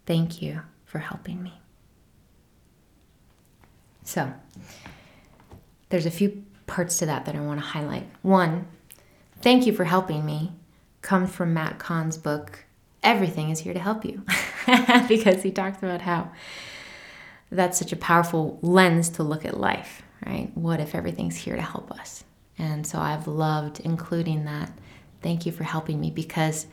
Thank 0.06 0.41
you 0.41 0.62
for 0.86 1.00
helping 1.00 1.43
me. 1.43 1.54
So, 4.04 4.34
there's 5.89 6.06
a 6.06 6.12
few 6.12 6.43
parts 6.67 6.98
to 7.00 7.06
that 7.08 7.26
that 7.26 7.36
I 7.36 7.41
want 7.41 7.60
to 7.60 7.65
highlight. 7.65 8.08
One, 8.22 8.67
thank 9.41 9.65
you 9.65 9.74
for 9.74 9.84
helping 9.84 10.26
me 10.26 10.54
comes 11.02 11.32
from 11.32 11.54
Matt 11.54 11.80
Kahn's 11.80 12.17
book, 12.17 12.65
Everything 13.04 13.50
is 13.50 13.60
Here 13.60 13.74
to 13.74 13.80
Help 13.80 14.04
You, 14.04 14.24
because 15.08 15.43
he 15.43 15.52
talks 15.52 15.80
about 15.80 16.02
how 16.02 16.32
that's 17.52 17.80
such 17.80 17.92
a 17.92 17.98
powerful 17.98 18.60
lens 18.62 19.10
to 19.10 19.24
look 19.24 19.46
at 19.46 19.60
life, 19.60 20.04
right? 20.26 20.52
What 20.56 20.80
if 20.80 20.94
everything's 20.94 21.36
here 21.36 21.56
to 21.56 21.62
help 21.62 21.92
us? 21.92 22.24
And 22.58 22.86
so 22.86 23.00
I've 23.00 23.28
loved 23.28 23.80
including 23.80 24.46
that. 24.46 24.72
Thank 25.22 25.46
you 25.46 25.52
for 25.52 25.64
helping 25.64 26.00
me 26.00 26.12
because 26.12 26.68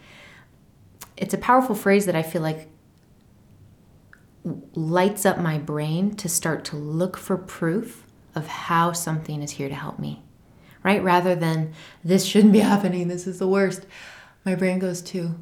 it's 1.16 1.34
a 1.34 1.38
powerful 1.38 1.74
phrase 1.74 2.06
that 2.06 2.16
I 2.16 2.22
feel 2.22 2.42
like 2.42 2.68
lights 4.74 5.26
up 5.26 5.38
my 5.38 5.58
brain 5.58 6.14
to 6.16 6.28
start 6.28 6.64
to 6.66 6.76
look 6.76 7.16
for 7.16 7.36
proof 7.36 8.04
of 8.34 8.46
how 8.46 8.92
something 8.92 9.42
is 9.42 9.52
here 9.52 9.68
to 9.68 9.74
help 9.74 9.98
me. 9.98 10.22
Right? 10.82 11.02
Rather 11.02 11.34
than 11.34 11.72
this 12.04 12.24
shouldn't 12.24 12.52
be 12.52 12.58
happening, 12.72 13.08
this 13.08 13.26
is 13.26 13.38
the 13.38 13.48
worst. 13.48 13.86
My 14.44 14.54
brain 14.54 14.78
goes 14.78 15.02
to, 15.02 15.34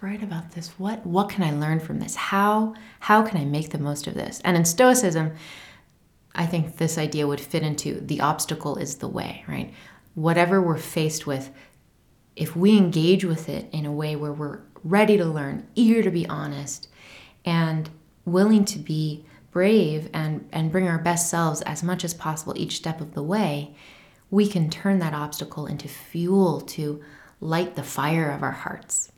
right 0.00 0.22
about 0.22 0.52
this? 0.52 0.68
What 0.78 1.04
what 1.06 1.28
can 1.28 1.42
I 1.42 1.52
learn 1.52 1.80
from 1.80 2.00
this? 2.00 2.16
How 2.16 2.74
how 3.00 3.22
can 3.22 3.40
I 3.40 3.44
make 3.44 3.70
the 3.70 3.78
most 3.78 4.06
of 4.06 4.14
this? 4.14 4.40
And 4.44 4.56
in 4.56 4.64
stoicism, 4.64 5.32
I 6.34 6.46
think 6.46 6.76
this 6.76 6.98
idea 6.98 7.26
would 7.26 7.40
fit 7.40 7.62
into 7.62 8.00
the 8.00 8.20
obstacle 8.20 8.76
is 8.76 8.96
the 8.96 9.08
way, 9.08 9.44
right? 9.46 9.72
Whatever 10.14 10.60
we're 10.60 10.78
faced 10.78 11.26
with, 11.26 11.50
if 12.36 12.56
we 12.56 12.76
engage 12.76 13.24
with 13.24 13.48
it 13.48 13.68
in 13.72 13.86
a 13.86 13.92
way 13.92 14.16
where 14.16 14.32
we're 14.32 14.60
ready 14.84 15.16
to 15.16 15.24
learn, 15.24 15.66
eager 15.74 16.02
to 16.02 16.10
be 16.10 16.26
honest, 16.26 16.88
and 17.44 17.90
willing 18.24 18.64
to 18.64 18.78
be 18.78 19.24
brave 19.50 20.08
and, 20.12 20.48
and 20.52 20.70
bring 20.70 20.88
our 20.88 20.98
best 20.98 21.28
selves 21.28 21.60
as 21.62 21.82
much 21.82 22.04
as 22.04 22.14
possible 22.14 22.54
each 22.56 22.76
step 22.76 23.00
of 23.00 23.14
the 23.14 23.22
way, 23.22 23.74
we 24.30 24.46
can 24.46 24.70
turn 24.70 25.00
that 25.00 25.12
obstacle 25.12 25.66
into 25.66 25.88
fuel 25.88 26.60
to 26.60 27.02
light 27.40 27.74
the 27.74 27.82
fire 27.82 28.30
of 28.30 28.42
our 28.42 28.52
hearts. 28.52 29.10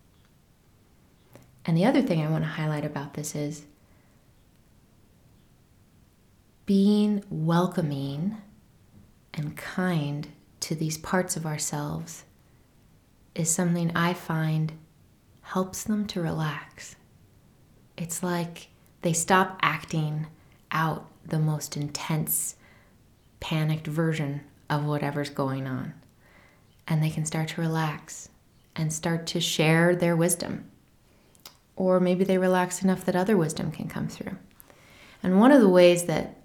And 1.64 1.76
the 1.76 1.84
other 1.84 2.02
thing 2.02 2.20
I 2.20 2.30
want 2.30 2.44
to 2.44 2.50
highlight 2.50 2.84
about 2.84 3.14
this 3.14 3.34
is 3.34 3.64
being 6.66 7.24
welcoming 7.30 8.36
and 9.34 9.56
kind 9.56 10.28
to 10.60 10.74
these 10.74 10.98
parts 10.98 11.36
of 11.36 11.46
ourselves 11.46 12.24
is 13.34 13.50
something 13.50 13.90
I 13.96 14.14
find 14.14 14.72
helps 15.42 15.84
them 15.84 16.06
to 16.08 16.20
relax. 16.20 16.96
It's 17.96 18.22
like 18.22 18.68
they 19.02 19.12
stop 19.12 19.58
acting 19.62 20.26
out 20.70 21.06
the 21.24 21.38
most 21.38 21.76
intense, 21.76 22.56
panicked 23.40 23.86
version 23.86 24.42
of 24.68 24.84
whatever's 24.84 25.30
going 25.30 25.66
on. 25.66 25.94
And 26.86 27.02
they 27.02 27.10
can 27.10 27.24
start 27.24 27.48
to 27.48 27.60
relax 27.60 28.28
and 28.74 28.92
start 28.92 29.26
to 29.28 29.40
share 29.40 29.94
their 29.94 30.16
wisdom. 30.16 30.70
Or 31.82 31.98
maybe 31.98 32.22
they 32.22 32.38
relax 32.38 32.84
enough 32.84 33.04
that 33.06 33.16
other 33.16 33.36
wisdom 33.36 33.72
can 33.72 33.88
come 33.88 34.06
through. 34.06 34.36
And 35.20 35.40
one 35.40 35.50
of 35.50 35.60
the 35.60 35.68
ways 35.68 36.04
that 36.04 36.36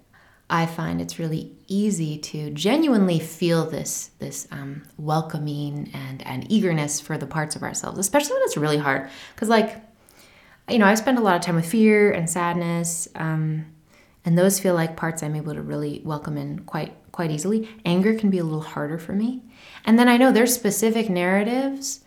I 0.50 0.66
find 0.66 1.00
it's 1.00 1.20
really 1.20 1.52
easy 1.68 2.18
to 2.18 2.50
genuinely 2.50 3.20
feel 3.20 3.64
this 3.64 4.10
this 4.18 4.48
um, 4.50 4.82
welcoming 4.96 5.92
and 5.94 6.26
and 6.26 6.50
eagerness 6.50 6.98
for 6.98 7.16
the 7.16 7.26
parts 7.28 7.54
of 7.54 7.62
ourselves, 7.62 8.00
especially 8.00 8.32
when 8.32 8.42
it's 8.42 8.56
really 8.56 8.78
hard. 8.78 9.10
Because 9.32 9.48
like, 9.48 9.80
you 10.68 10.80
know, 10.80 10.86
I 10.86 10.96
spend 10.96 11.18
a 11.18 11.20
lot 11.20 11.36
of 11.36 11.42
time 11.42 11.54
with 11.54 11.70
fear 11.70 12.10
and 12.10 12.28
sadness, 12.28 13.06
um, 13.14 13.66
and 14.24 14.36
those 14.36 14.58
feel 14.58 14.74
like 14.74 14.96
parts 14.96 15.22
I'm 15.22 15.36
able 15.36 15.54
to 15.54 15.62
really 15.62 16.02
welcome 16.04 16.36
in 16.36 16.64
quite 16.64 16.96
quite 17.12 17.30
easily. 17.30 17.68
Anger 17.84 18.14
can 18.14 18.28
be 18.28 18.38
a 18.38 18.44
little 18.44 18.62
harder 18.62 18.98
for 18.98 19.12
me, 19.12 19.44
and 19.84 20.00
then 20.00 20.08
I 20.08 20.16
know 20.16 20.32
there's 20.32 20.52
specific 20.52 21.08
narratives 21.08 22.00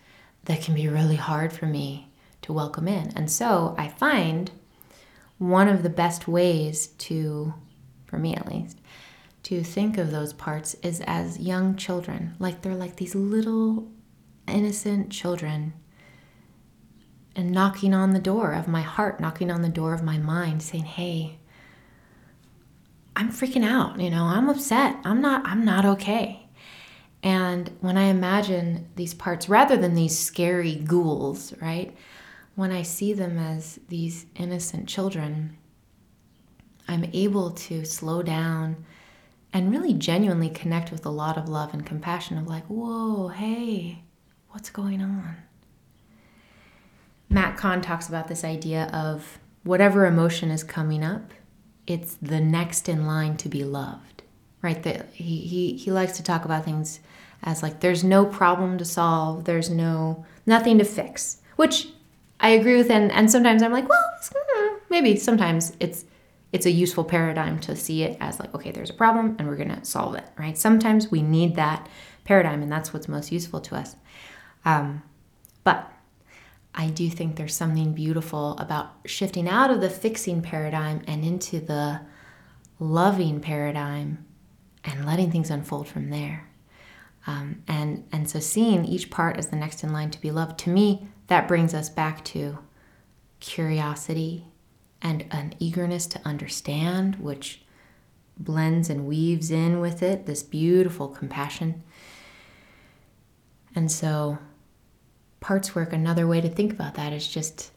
that 0.44 0.60
can 0.60 0.74
be 0.74 0.86
really 0.86 1.16
hard 1.16 1.50
for 1.50 1.64
me 1.64 2.11
to 2.42 2.52
welcome 2.52 2.88
in, 2.88 3.12
and 3.16 3.30
so 3.30 3.74
I 3.78 3.88
find 3.88 4.50
one 5.38 5.68
of 5.68 5.82
the 5.82 5.90
best 5.90 6.28
ways 6.28 6.86
to 6.86 7.54
for 8.12 8.18
me 8.18 8.34
at 8.34 8.46
least, 8.46 8.78
to 9.42 9.64
think 9.64 9.96
of 9.96 10.10
those 10.10 10.34
parts 10.34 10.74
is 10.82 11.00
as 11.06 11.38
young 11.38 11.76
children. 11.76 12.36
Like 12.38 12.60
they're 12.60 12.74
like 12.74 12.96
these 12.96 13.14
little 13.14 13.90
innocent 14.46 15.10
children 15.10 15.72
and 17.34 17.50
knocking 17.50 17.94
on 17.94 18.10
the 18.10 18.20
door 18.20 18.52
of 18.52 18.68
my 18.68 18.82
heart, 18.82 19.18
knocking 19.18 19.50
on 19.50 19.62
the 19.62 19.70
door 19.70 19.94
of 19.94 20.02
my 20.02 20.18
mind, 20.18 20.62
saying, 20.62 20.84
Hey, 20.84 21.38
I'm 23.16 23.30
freaking 23.30 23.64
out, 23.64 23.98
you 23.98 24.10
know, 24.10 24.24
I'm 24.24 24.50
upset. 24.50 24.96
I'm 25.04 25.22
not, 25.22 25.46
I'm 25.46 25.64
not 25.64 25.86
okay. 25.86 26.46
And 27.22 27.70
when 27.80 27.96
I 27.96 28.04
imagine 28.04 28.90
these 28.96 29.14
parts, 29.14 29.48
rather 29.48 29.78
than 29.78 29.94
these 29.94 30.18
scary 30.18 30.74
ghouls, 30.74 31.54
right? 31.62 31.96
When 32.54 32.70
I 32.70 32.82
see 32.82 33.14
them 33.14 33.38
as 33.38 33.80
these 33.88 34.26
innocent 34.36 34.88
children, 34.88 35.56
I'm 36.86 37.08
able 37.12 37.50
to 37.52 37.84
slow 37.84 38.22
down 38.22 38.84
and 39.52 39.70
really 39.70 39.94
genuinely 39.94 40.50
connect 40.50 40.90
with 40.90 41.04
a 41.06 41.10
lot 41.10 41.36
of 41.38 41.48
love 41.48 41.72
and 41.72 41.84
compassion 41.84 42.38
of 42.38 42.46
like, 42.46 42.64
whoa, 42.66 43.28
hey, 43.28 44.02
what's 44.50 44.70
going 44.70 45.02
on? 45.02 45.36
Matt 47.28 47.56
Kahn 47.56 47.80
talks 47.80 48.08
about 48.08 48.28
this 48.28 48.44
idea 48.44 48.90
of 48.92 49.38
whatever 49.62 50.04
emotion 50.06 50.50
is 50.50 50.62
coming 50.64 51.02
up, 51.02 51.32
it's 51.86 52.14
the 52.20 52.40
next 52.40 52.88
in 52.88 53.06
line 53.06 53.36
to 53.38 53.48
be 53.48 53.64
loved, 53.64 54.22
right? 54.60 54.82
That 54.82 55.10
he, 55.12 55.38
he, 55.38 55.76
he 55.76 55.90
likes 55.90 56.16
to 56.18 56.22
talk 56.22 56.44
about 56.44 56.64
things 56.64 57.00
as 57.42 57.62
like 57.62 57.80
there's 57.80 58.04
no 58.04 58.24
problem 58.24 58.78
to 58.78 58.84
solve, 58.84 59.44
there's 59.44 59.70
no 59.70 60.24
nothing 60.46 60.78
to 60.78 60.84
fix, 60.84 61.38
which 61.56 61.88
I 62.42 62.50
agree 62.50 62.76
with. 62.76 62.90
And, 62.90 63.10
and 63.12 63.30
sometimes 63.30 63.62
I'm 63.62 63.72
like, 63.72 63.88
well, 63.88 64.04
hmm, 64.34 64.76
maybe 64.90 65.16
sometimes 65.16 65.74
it's 65.80 66.04
it's 66.52 66.66
a 66.66 66.70
useful 66.70 67.04
paradigm 67.04 67.58
to 67.60 67.74
see 67.74 68.02
it 68.02 68.16
as 68.20 68.38
like, 68.38 68.54
okay, 68.54 68.70
there's 68.70 68.90
a 68.90 68.94
problem 68.94 69.36
and 69.38 69.48
we're 69.48 69.56
to 69.56 69.82
solve 69.86 70.14
it, 70.14 70.24
right? 70.38 70.58
Sometimes 70.58 71.10
we 71.10 71.22
need 71.22 71.56
that 71.56 71.88
paradigm, 72.24 72.62
and 72.62 72.70
that's 72.70 72.92
what's 72.92 73.08
most 73.08 73.32
useful 73.32 73.58
to 73.62 73.74
us. 73.74 73.96
Um, 74.66 75.02
but 75.64 75.90
I 76.74 76.88
do 76.88 77.08
think 77.08 77.36
there's 77.36 77.56
something 77.56 77.94
beautiful 77.94 78.56
about 78.58 78.92
shifting 79.06 79.48
out 79.48 79.70
of 79.70 79.80
the 79.80 79.88
fixing 79.88 80.42
paradigm 80.42 81.02
and 81.06 81.24
into 81.24 81.58
the 81.58 82.02
loving 82.78 83.40
paradigm 83.40 84.26
and 84.84 85.06
letting 85.06 85.30
things 85.30 85.50
unfold 85.50 85.88
from 85.88 86.10
there. 86.10 86.48
Um, 87.26 87.62
and 87.68 88.04
and 88.10 88.28
so 88.28 88.40
seeing 88.40 88.84
each 88.84 89.10
part 89.10 89.36
as 89.36 89.48
the 89.48 89.56
next 89.56 89.84
in 89.84 89.92
line 89.92 90.10
to 90.10 90.20
be 90.20 90.30
loved 90.30 90.58
to 90.60 90.70
me 90.70 91.06
that 91.28 91.48
brings 91.48 91.72
us 91.72 91.88
back 91.88 92.24
to 92.26 92.58
curiosity 93.40 94.44
and 95.00 95.24
an 95.30 95.54
eagerness 95.58 96.06
to 96.06 96.20
understand, 96.26 97.16
which 97.16 97.62
blends 98.38 98.88
and 98.88 99.06
weaves 99.06 99.50
in 99.50 99.80
with 99.80 100.02
it 100.02 100.26
this 100.26 100.42
beautiful 100.42 101.08
compassion. 101.08 101.82
And 103.74 103.90
so, 103.90 104.38
parts 105.40 105.74
work, 105.74 105.92
another 105.92 106.26
way 106.26 106.40
to 106.40 106.48
think 106.48 106.72
about 106.72 106.94
that 106.94 107.12
is 107.12 107.26
just 107.26 107.70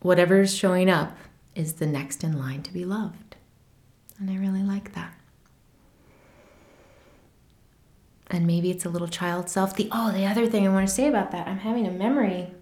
whatever's 0.00 0.54
showing 0.54 0.90
up 0.90 1.16
is 1.54 1.74
the 1.74 1.86
next 1.86 2.22
in 2.22 2.38
line 2.38 2.62
to 2.62 2.72
be 2.72 2.84
loved. 2.84 3.36
And 4.18 4.30
I 4.30 4.36
really 4.36 4.62
like 4.62 4.94
that. 4.94 5.17
And 8.30 8.46
maybe 8.46 8.70
it's 8.70 8.84
a 8.84 8.90
little 8.90 9.08
child 9.08 9.48
self. 9.48 9.74
The 9.74 9.88
oh, 9.90 10.12
the 10.12 10.26
other 10.26 10.46
thing 10.46 10.66
I 10.66 10.70
want 10.70 10.86
to 10.86 10.94
say 10.94 11.08
about 11.08 11.30
that, 11.32 11.48
I'm 11.48 11.58
having 11.58 11.86
a 11.86 11.90
memory. 11.90 12.52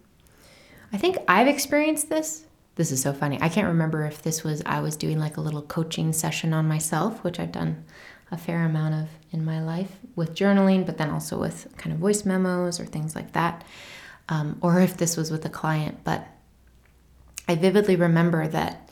I 0.92 0.98
think 0.98 1.18
I've 1.26 1.48
experienced 1.48 2.08
this 2.08 2.46
this 2.76 2.92
is 2.92 3.00
so 3.00 3.12
funny. 3.12 3.38
I 3.40 3.48
can't 3.48 3.66
remember 3.66 4.04
if 4.04 4.22
this 4.22 4.44
was 4.44 4.62
I 4.64 4.80
was 4.80 4.96
doing 4.96 5.18
like 5.18 5.38
a 5.38 5.40
little 5.40 5.62
coaching 5.62 6.12
session 6.12 6.52
on 6.52 6.68
myself, 6.68 7.24
which 7.24 7.40
I've 7.40 7.52
done 7.52 7.84
a 8.30 8.36
fair 8.36 8.64
amount 8.64 8.94
of 8.94 9.08
in 9.32 9.44
my 9.44 9.62
life 9.62 9.96
with 10.14 10.34
journaling, 10.34 10.84
but 10.84 10.98
then 10.98 11.10
also 11.10 11.38
with 11.38 11.74
kind 11.78 11.94
of 11.94 11.98
voice 11.98 12.24
memos 12.24 12.78
or 12.78 12.84
things 12.84 13.16
like 13.16 13.32
that, 13.32 13.64
um, 14.28 14.58
or 14.60 14.80
if 14.80 14.96
this 14.96 15.16
was 15.16 15.30
with 15.30 15.44
a 15.46 15.48
client. 15.50 16.04
But 16.04 16.26
I 17.48 17.54
vividly 17.54 17.96
remember 17.96 18.46
that 18.46 18.85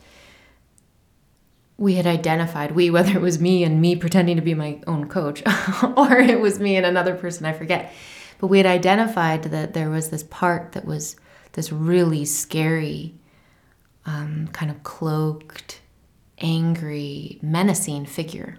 we 1.77 1.95
had 1.95 2.07
identified, 2.07 2.73
we, 2.73 2.91
whether 2.91 3.13
it 3.13 3.21
was 3.21 3.41
me 3.41 3.65
and 3.65 3.81
me 3.81 3.97
pretending 3.97 4.37
to 4.37 4.43
be 4.43 4.55
my 4.55 4.81
own 4.87 5.09
coach, 5.09 5.43
or 5.97 6.19
it 6.19 6.41
was 6.41 6.61
me 6.61 6.77
and 6.77 6.87
another 6.87 7.15
person, 7.15 7.47
I 7.47 7.53
forget, 7.53 7.93
but 8.39 8.47
we 8.47 8.59
had 8.59 8.67
identified 8.67 9.45
that 9.45 9.75
there 9.75 9.91
was 9.91 10.11
this 10.11 10.23
part 10.23 10.73
that 10.73 10.85
was 10.85 11.17
this 11.53 11.73
really 11.73 12.25
scary 12.25 13.15
um, 14.07 14.49
kind 14.53 14.71
of 14.71 14.83
cloaked, 14.83 15.81
angry, 16.39 17.39
menacing 17.43 18.07
figure. 18.07 18.59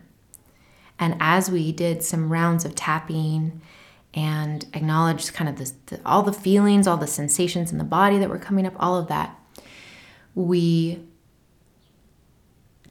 And 0.97 1.15
as 1.19 1.51
we 1.51 1.71
did 1.71 2.03
some 2.03 2.31
rounds 2.31 2.65
of 2.65 2.73
tapping 2.73 3.61
and 4.13 4.65
acknowledged 4.73 5.33
kind 5.33 5.49
of 5.49 5.57
the, 5.57 5.99
all 6.05 6.23
the 6.23 6.33
feelings, 6.33 6.87
all 6.87 6.97
the 6.97 7.05
sensations 7.05 7.71
in 7.71 7.77
the 7.77 7.83
body 7.83 8.17
that 8.17 8.29
were 8.29 8.39
coming 8.39 8.65
up, 8.65 8.73
all 8.79 8.97
of 8.97 9.07
that, 9.07 9.37
we 10.33 11.03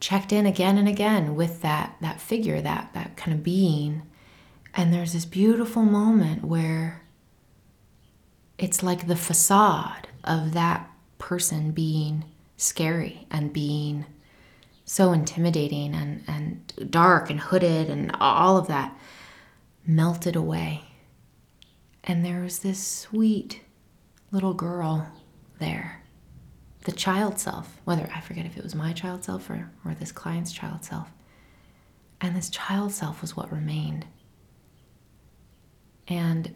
checked 0.05 0.33
in 0.33 0.45
again 0.45 0.77
and 0.77 0.87
again 0.87 1.35
with 1.35 1.63
that 1.63 1.97
that 2.03 2.21
figure, 2.21 2.61
that 2.61 2.93
that 2.93 3.17
kind 3.17 3.33
of 3.33 3.43
being. 3.43 4.03
And 4.75 4.93
there's 4.93 5.15
this 5.15 5.25
beautiful 5.25 5.83
moment 5.83 6.45
where 6.45 7.03
it's 8.59 8.83
like 8.83 9.07
the 9.07 9.17
facade 9.17 10.09
of 10.23 10.53
that 10.53 10.91
person 11.17 11.71
being 11.71 12.27
scary 12.59 13.27
and 13.31 13.51
being 13.51 14.05
so 14.85 15.13
intimidating 15.13 15.95
and, 15.95 16.23
and 16.27 16.91
dark 16.91 17.31
and 17.31 17.41
hooded 17.41 17.89
and 17.89 18.15
all 18.21 18.59
of 18.59 18.67
that 18.67 18.95
melted 19.87 20.37
away. 20.37 20.85
And 22.03 22.23
there 22.23 22.43
was 22.43 22.59
this 22.59 22.87
sweet 22.87 23.63
little 24.31 24.53
girl 24.53 25.11
there, 25.59 26.03
the 26.85 26.93
child 26.93 27.39
self, 27.39 27.81
whether 27.85 28.09
I 28.15 28.21
forget 28.21 28.47
if 28.47 28.57
it 28.57 28.63
was 28.63 28.75
my 28.75 28.93
child 28.93 29.25
self 29.25 29.49
or, 29.51 29.71
or 29.85 29.95
this 29.95 30.13
client's 30.13 30.53
child 30.53 30.85
self. 30.85 31.11
And 32.21 32.37
this 32.37 32.51
child 32.51 32.93
self 32.93 33.21
was 33.21 33.37
what 33.37 33.53
remained. 33.53 34.07
And 36.07 36.55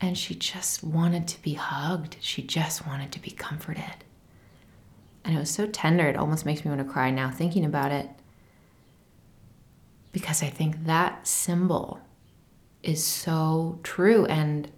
and 0.00 0.18
she 0.18 0.34
just 0.34 0.84
wanted 0.84 1.26
to 1.28 1.40
be 1.42 1.54
hugged. 1.54 2.16
She 2.20 2.42
just 2.42 2.86
wanted 2.86 3.10
to 3.12 3.20
be 3.20 3.30
comforted. 3.30 4.04
And 5.24 5.34
it 5.34 5.38
was 5.38 5.50
so 5.50 5.66
tender, 5.66 6.06
it 6.06 6.16
almost 6.16 6.44
makes 6.44 6.64
me 6.64 6.70
want 6.70 6.86
to 6.86 6.92
cry 6.92 7.10
now 7.10 7.30
thinking 7.30 7.64
about 7.64 7.90
it. 7.90 8.10
Because 10.12 10.42
I 10.42 10.50
think 10.50 10.84
that 10.84 11.26
symbol 11.26 12.00
is 12.82 13.02
so 13.02 13.78
true 13.82 14.26
and 14.26 14.70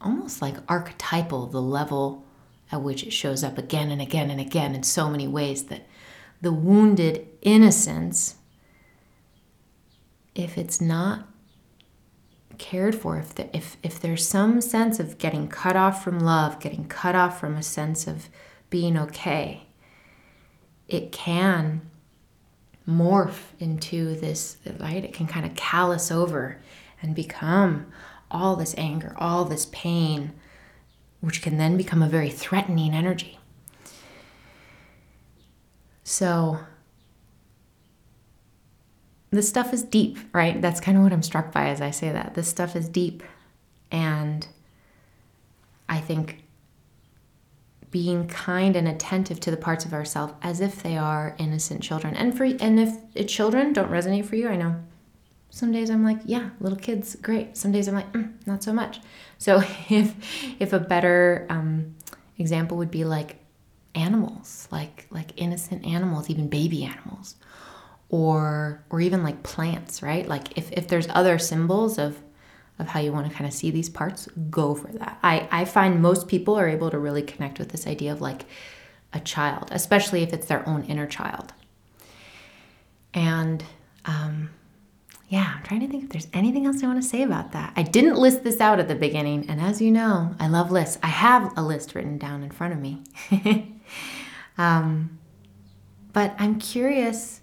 almost 0.00 0.40
like 0.40 0.56
archetypal, 0.68 1.46
the 1.46 1.60
level 1.60 2.24
at 2.70 2.82
which 2.82 3.02
it 3.02 3.12
shows 3.12 3.42
up 3.42 3.58
again 3.58 3.90
and 3.90 4.00
again 4.00 4.30
and 4.30 4.40
again 4.40 4.74
in 4.74 4.82
so 4.82 5.08
many 5.08 5.26
ways 5.26 5.64
that 5.64 5.86
the 6.40 6.52
wounded 6.52 7.26
innocence, 7.42 8.36
if 10.34 10.56
it's 10.56 10.80
not 10.80 11.28
cared 12.58 12.94
for, 12.94 13.18
if, 13.18 13.34
the, 13.34 13.56
if, 13.56 13.76
if 13.82 14.00
there's 14.00 14.26
some 14.26 14.60
sense 14.60 15.00
of 15.00 15.18
getting 15.18 15.48
cut 15.48 15.76
off 15.76 16.02
from 16.02 16.20
love, 16.20 16.60
getting 16.60 16.86
cut 16.86 17.14
off 17.14 17.38
from 17.38 17.56
a 17.56 17.62
sense 17.62 18.06
of 18.06 18.28
being 18.70 18.96
okay. 18.96 19.66
It 20.88 21.12
can 21.12 21.82
morph 22.88 23.40
into 23.58 24.14
this, 24.16 24.56
right? 24.78 25.04
It 25.04 25.12
can 25.12 25.26
kind 25.26 25.46
of 25.46 25.54
callous 25.54 26.10
over 26.10 26.60
and 27.02 27.14
become 27.14 27.86
all 28.30 28.56
this 28.56 28.74
anger, 28.76 29.14
all 29.18 29.44
this 29.44 29.66
pain, 29.66 30.32
which 31.20 31.42
can 31.42 31.58
then 31.58 31.76
become 31.76 32.02
a 32.02 32.08
very 32.08 32.30
threatening 32.30 32.94
energy. 32.94 33.38
So, 36.04 36.60
this 39.30 39.48
stuff 39.48 39.74
is 39.74 39.82
deep, 39.82 40.18
right? 40.32 40.60
That's 40.60 40.80
kind 40.80 40.96
of 40.96 41.04
what 41.04 41.12
I'm 41.12 41.22
struck 41.22 41.52
by 41.52 41.68
as 41.68 41.80
I 41.80 41.90
say 41.90 42.10
that. 42.10 42.34
This 42.34 42.48
stuff 42.48 42.74
is 42.74 42.88
deep. 42.88 43.22
And 43.90 44.46
I 45.88 46.00
think 46.00 46.42
being 47.90 48.26
kind 48.28 48.76
and 48.76 48.86
attentive 48.86 49.40
to 49.40 49.50
the 49.50 49.56
parts 49.56 49.84
of 49.84 49.92
ourselves 49.92 50.34
as 50.42 50.60
if 50.60 50.82
they 50.82 50.96
are 50.96 51.34
innocent 51.38 51.82
children. 51.82 52.14
And 52.14 52.36
for 52.36 52.44
and 52.44 52.78
if 52.80 53.26
children 53.26 53.72
don't 53.72 53.90
resonate 53.90 54.26
for 54.26 54.36
you, 54.36 54.48
I 54.48 54.56
know 54.56 54.76
some 55.58 55.72
days 55.72 55.90
I'm 55.90 56.04
like, 56.04 56.20
yeah, 56.24 56.50
little 56.60 56.78
kids, 56.78 57.16
great. 57.16 57.56
Some 57.56 57.72
days 57.72 57.88
I'm 57.88 57.94
like, 57.96 58.12
mm, 58.12 58.32
not 58.46 58.62
so 58.62 58.72
much. 58.72 59.00
So 59.38 59.60
if 59.88 60.14
if 60.60 60.72
a 60.72 60.78
better 60.78 61.46
um, 61.50 61.96
example 62.38 62.76
would 62.76 62.92
be 62.92 63.02
like 63.04 63.38
animals, 63.96 64.68
like 64.70 65.08
like 65.10 65.32
innocent 65.34 65.84
animals, 65.84 66.30
even 66.30 66.48
baby 66.48 66.84
animals, 66.84 67.34
or 68.08 68.84
or 68.88 69.00
even 69.00 69.24
like 69.24 69.42
plants, 69.42 70.00
right? 70.00 70.28
Like 70.28 70.56
if 70.56 70.70
if 70.70 70.86
there's 70.86 71.08
other 71.10 71.40
symbols 71.40 71.98
of 71.98 72.22
of 72.78 72.86
how 72.86 73.00
you 73.00 73.12
want 73.12 73.28
to 73.28 73.34
kind 73.34 73.48
of 73.48 73.52
see 73.52 73.72
these 73.72 73.88
parts, 73.88 74.28
go 74.50 74.76
for 74.76 74.92
that. 74.92 75.18
I 75.24 75.48
I 75.50 75.64
find 75.64 76.00
most 76.00 76.28
people 76.28 76.54
are 76.56 76.68
able 76.68 76.92
to 76.92 77.00
really 77.00 77.22
connect 77.22 77.58
with 77.58 77.70
this 77.70 77.84
idea 77.88 78.12
of 78.12 78.20
like 78.20 78.44
a 79.12 79.18
child, 79.18 79.70
especially 79.72 80.22
if 80.22 80.32
it's 80.32 80.46
their 80.46 80.68
own 80.68 80.84
inner 80.84 81.08
child. 81.08 81.52
And 83.12 83.64
um, 84.04 84.50
yeah, 85.28 85.54
I'm 85.56 85.62
trying 85.62 85.80
to 85.80 85.88
think 85.88 86.04
if 86.04 86.10
there's 86.10 86.28
anything 86.32 86.64
else 86.64 86.82
I 86.82 86.86
want 86.86 87.02
to 87.02 87.08
say 87.08 87.22
about 87.22 87.52
that. 87.52 87.74
I 87.76 87.82
didn't 87.82 88.16
list 88.16 88.44
this 88.44 88.62
out 88.62 88.80
at 88.80 88.88
the 88.88 88.94
beginning, 88.94 89.48
and 89.50 89.60
as 89.60 89.80
you 89.80 89.90
know, 89.90 90.34
I 90.40 90.48
love 90.48 90.70
lists. 90.70 90.98
I 91.02 91.08
have 91.08 91.52
a 91.56 91.62
list 91.62 91.94
written 91.94 92.16
down 92.16 92.42
in 92.42 92.50
front 92.50 92.72
of 92.72 92.80
me. 92.80 93.02
um, 94.58 95.18
but 96.14 96.34
I'm 96.38 96.58
curious 96.58 97.42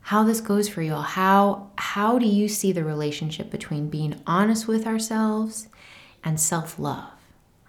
how 0.00 0.24
this 0.24 0.40
goes 0.40 0.66
for 0.66 0.80
you 0.80 0.94
all. 0.94 1.02
How 1.02 1.70
how 1.76 2.18
do 2.18 2.26
you 2.26 2.48
see 2.48 2.72
the 2.72 2.84
relationship 2.84 3.50
between 3.50 3.90
being 3.90 4.20
honest 4.26 4.66
with 4.66 4.86
ourselves 4.86 5.68
and 6.24 6.40
self-love, 6.40 7.10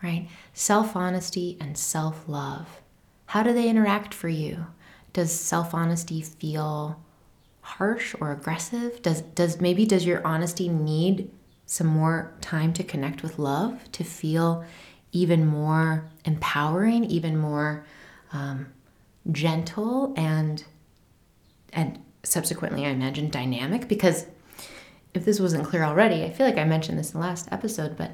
right? 0.02 0.30
Self-honesty 0.54 1.58
and 1.60 1.78
self-love. 1.78 2.82
How 3.28 3.44
do 3.44 3.52
they 3.52 3.68
interact 3.68 4.14
for 4.14 4.30
you? 4.30 4.68
Does 5.12 5.38
self-honesty 5.38 6.22
feel 6.22 7.02
harsh 7.66 8.16
or 8.22 8.32
aggressive? 8.32 9.02
Does 9.02 9.22
does 9.22 9.60
maybe 9.60 9.86
does 9.86 10.06
your 10.06 10.26
honesty 10.26 10.70
need 10.70 11.32
some 11.66 11.88
more 11.88 12.32
time 12.42 12.74
to 12.74 12.84
connect 12.84 13.24
with 13.24 13.40
love 13.40 13.92
to 13.92 14.04
feel 14.04 14.64
even 15.12 15.46
more 15.46 16.08
empowering, 16.26 17.06
even 17.06 17.38
more 17.38 17.86
um, 18.32 18.68
gentle, 19.32 20.14
and 20.16 20.64
and 21.74 22.00
subsequently, 22.24 22.86
I 22.86 22.90
imagine 22.90 23.30
dynamic. 23.30 23.88
Because 23.88 24.28
if 25.16 25.26
this 25.26 25.40
wasn't 25.40 25.66
clear 25.66 25.84
already, 25.84 26.24
I 26.24 26.30
feel 26.30 26.46
like 26.46 26.58
I 26.58 26.66
mentioned 26.66 27.00
this 27.00 27.14
in 27.14 27.20
the 27.20 27.26
last 27.26 27.48
episode, 27.52 27.98
but 27.98 28.12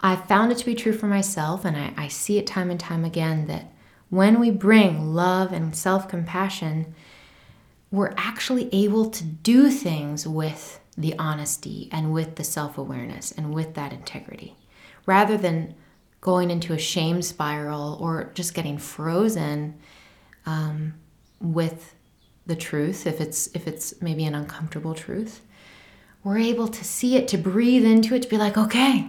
I 0.00 0.14
found 0.14 0.52
it 0.52 0.58
to 0.58 0.66
be 0.66 0.76
true 0.76 0.92
for 0.92 1.06
myself, 1.06 1.64
and 1.64 1.76
I, 1.76 1.92
I 1.96 2.08
see 2.08 2.38
it 2.38 2.46
time 2.46 2.70
and 2.70 2.78
time 2.78 3.04
again 3.04 3.48
that 3.48 3.72
when 4.08 4.38
we 4.38 4.52
bring 4.52 5.14
love 5.14 5.52
and 5.52 5.74
self 5.74 6.08
compassion 6.08 6.94
we're 7.90 8.14
actually 8.16 8.68
able 8.74 9.10
to 9.10 9.24
do 9.24 9.70
things 9.70 10.26
with 10.26 10.80
the 10.98 11.16
honesty 11.18 11.88
and 11.92 12.12
with 12.12 12.36
the 12.36 12.44
self 12.44 12.78
awareness 12.78 13.32
and 13.32 13.54
with 13.54 13.74
that 13.74 13.92
integrity 13.92 14.56
rather 15.04 15.36
than 15.36 15.74
going 16.20 16.50
into 16.50 16.72
a 16.72 16.78
shame 16.78 17.22
spiral 17.22 17.98
or 18.00 18.32
just 18.34 18.54
getting 18.54 18.78
frozen 18.78 19.78
um, 20.46 20.94
with 21.40 21.94
the 22.46 22.56
truth 22.56 23.06
if 23.06 23.20
it's 23.20 23.48
if 23.54 23.66
it's 23.66 24.00
maybe 24.00 24.24
an 24.24 24.34
uncomfortable 24.34 24.94
truth. 24.94 25.42
We're 26.24 26.38
able 26.38 26.66
to 26.68 26.84
see 26.84 27.16
it 27.16 27.28
to 27.28 27.38
breathe 27.38 27.84
into 27.84 28.14
it 28.14 28.22
to 28.22 28.28
be 28.28 28.36
like 28.36 28.56
okay 28.56 29.08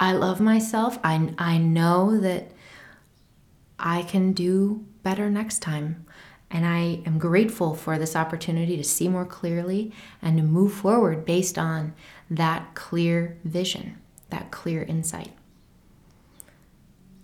i 0.00 0.12
love 0.12 0.40
myself. 0.40 0.98
I, 1.04 1.32
I 1.38 1.58
know 1.58 2.18
that 2.18 2.50
i 3.78 4.02
can 4.02 4.32
do 4.32 4.84
better 5.02 5.30
next 5.30 5.60
time 5.60 6.04
and 6.52 6.66
I 6.66 7.00
am 7.06 7.18
grateful 7.18 7.74
for 7.74 7.98
this 7.98 8.14
opportunity 8.14 8.76
to 8.76 8.84
see 8.84 9.08
more 9.08 9.24
clearly 9.24 9.90
and 10.20 10.36
to 10.36 10.42
move 10.42 10.72
forward 10.72 11.24
based 11.24 11.58
on 11.58 11.94
that 12.30 12.74
clear 12.74 13.38
vision, 13.44 13.98
that 14.30 14.50
clear 14.50 14.82
insight. 14.82 15.32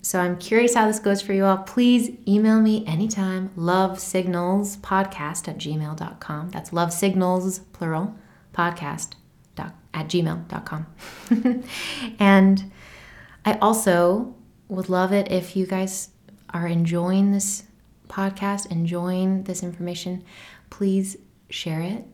So 0.01 0.19
I'm 0.21 0.39
curious 0.39 0.75
how 0.75 0.87
this 0.87 0.99
goes 0.99 1.21
for 1.21 1.35
you 1.35 1.45
all. 1.45 1.59
Please 1.59 2.11
email 2.27 2.61
me 2.61 2.87
anytime, 2.87 3.51
lovesignalspodcast 3.51 5.49
at 5.49 5.59
gmail.com. 5.59 6.49
That's 6.51 6.73
love 6.73 6.93
signals, 6.93 7.59
plural, 7.59 8.17
podcast 8.55 9.13
at 9.95 10.09
gmail.com. 10.09 10.87
and 12.19 12.73
I 13.45 13.55
also 13.55 14.35
would 14.69 14.89
love 14.89 15.13
it 15.13 15.31
if 15.31 15.57
you 15.57 15.67
guys 15.67 16.11
are 16.51 16.67
enjoying 16.67 17.33
this 17.33 17.65
podcast, 18.09 18.71
enjoying 18.71 19.45
this 19.45 19.63
information, 19.63 20.25
please 20.71 21.17
share 21.51 21.81
it. 21.81 22.05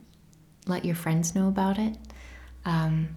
Let 0.67 0.85
your 0.85 0.95
friends 0.95 1.35
know 1.35 1.49
about 1.49 1.79
it. 1.79 1.97
Um, 2.65 3.17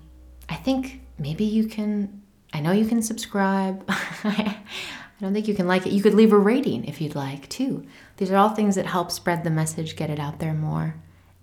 I 0.50 0.56
think 0.56 1.02
maybe 1.18 1.46
you 1.46 1.68
can, 1.68 2.22
I 2.54 2.60
know 2.60 2.72
you 2.72 2.86
can 2.86 3.02
subscribe. 3.02 3.84
I 3.90 5.22
don't 5.22 5.34
think 5.34 5.48
you 5.48 5.56
can 5.56 5.68
like 5.68 5.86
it. 5.86 5.94
You 5.94 6.02
could 6.02 6.14
leave 6.14 6.34
a 6.34 6.38
rating 6.38 6.86
if 6.86 7.02
you'd 7.02 7.16
like 7.16 7.50
too. 7.50 7.86
These 8.18 8.30
are 8.32 8.38
all 8.38 8.50
things 8.50 8.76
that 8.76 8.86
help 8.86 9.12
spread 9.12 9.44
the 9.44 9.50
message, 9.50 9.96
get 9.96 10.10
it 10.10 10.20
out 10.20 10.40
there 10.40 10.54
more. 10.54 10.96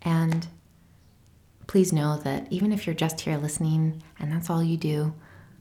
And 0.02 0.46
please 1.66 1.92
know 1.92 2.18
that 2.18 2.46
even 2.50 2.72
if 2.72 2.86
you're 2.86 2.94
just 2.94 3.22
here 3.22 3.36
listening 3.36 4.02
and 4.18 4.30
that's 4.30 4.48
all 4.48 4.62
you 4.62 4.76
do, 4.76 5.14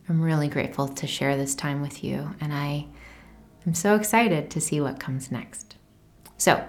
I'm 0.07 0.21
really 0.21 0.47
grateful 0.47 0.88
to 0.89 1.07
share 1.07 1.38
this 1.38 1.55
time 1.55 1.81
with 1.81 2.03
you. 2.03 2.36
And 2.41 2.53
I 2.53 2.88
I'm 3.65 3.73
so 3.73 3.95
excited 3.95 4.49
to 4.52 4.62
see 4.62 4.82
what 4.82 4.99
comes 4.99 5.32
next. 5.32 5.78
So, 6.38 6.67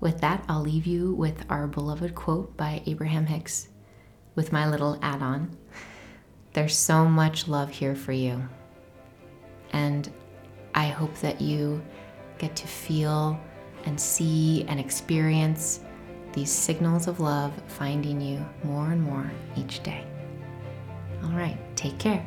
with 0.00 0.20
that, 0.20 0.44
I'll 0.48 0.62
leave 0.62 0.86
you 0.86 1.14
with 1.14 1.44
our 1.48 1.68
beloved 1.68 2.14
quote 2.16 2.56
by 2.56 2.82
Abraham 2.86 3.26
Hicks 3.26 3.68
with 4.34 4.52
my 4.52 4.68
little 4.68 4.98
add 5.02 5.22
on. 5.22 5.56
There's 6.52 6.76
so 6.76 7.04
much 7.04 7.46
love 7.46 7.70
here 7.70 7.94
for 7.94 8.12
you. 8.12 8.42
And 9.72 10.12
I 10.74 10.88
hope 10.88 11.14
that 11.20 11.40
you 11.40 11.82
get 12.38 12.56
to 12.56 12.66
feel 12.66 13.38
and 13.84 14.00
see 14.00 14.64
and 14.68 14.80
experience 14.80 15.80
these 16.32 16.50
signals 16.50 17.06
of 17.06 17.20
love 17.20 17.52
finding 17.68 18.20
you 18.20 18.44
more 18.64 18.90
and 18.90 19.02
more 19.02 19.30
each 19.56 19.82
day. 19.82 20.04
All 21.22 21.30
right, 21.30 21.58
take 21.76 21.98
care. 21.98 22.26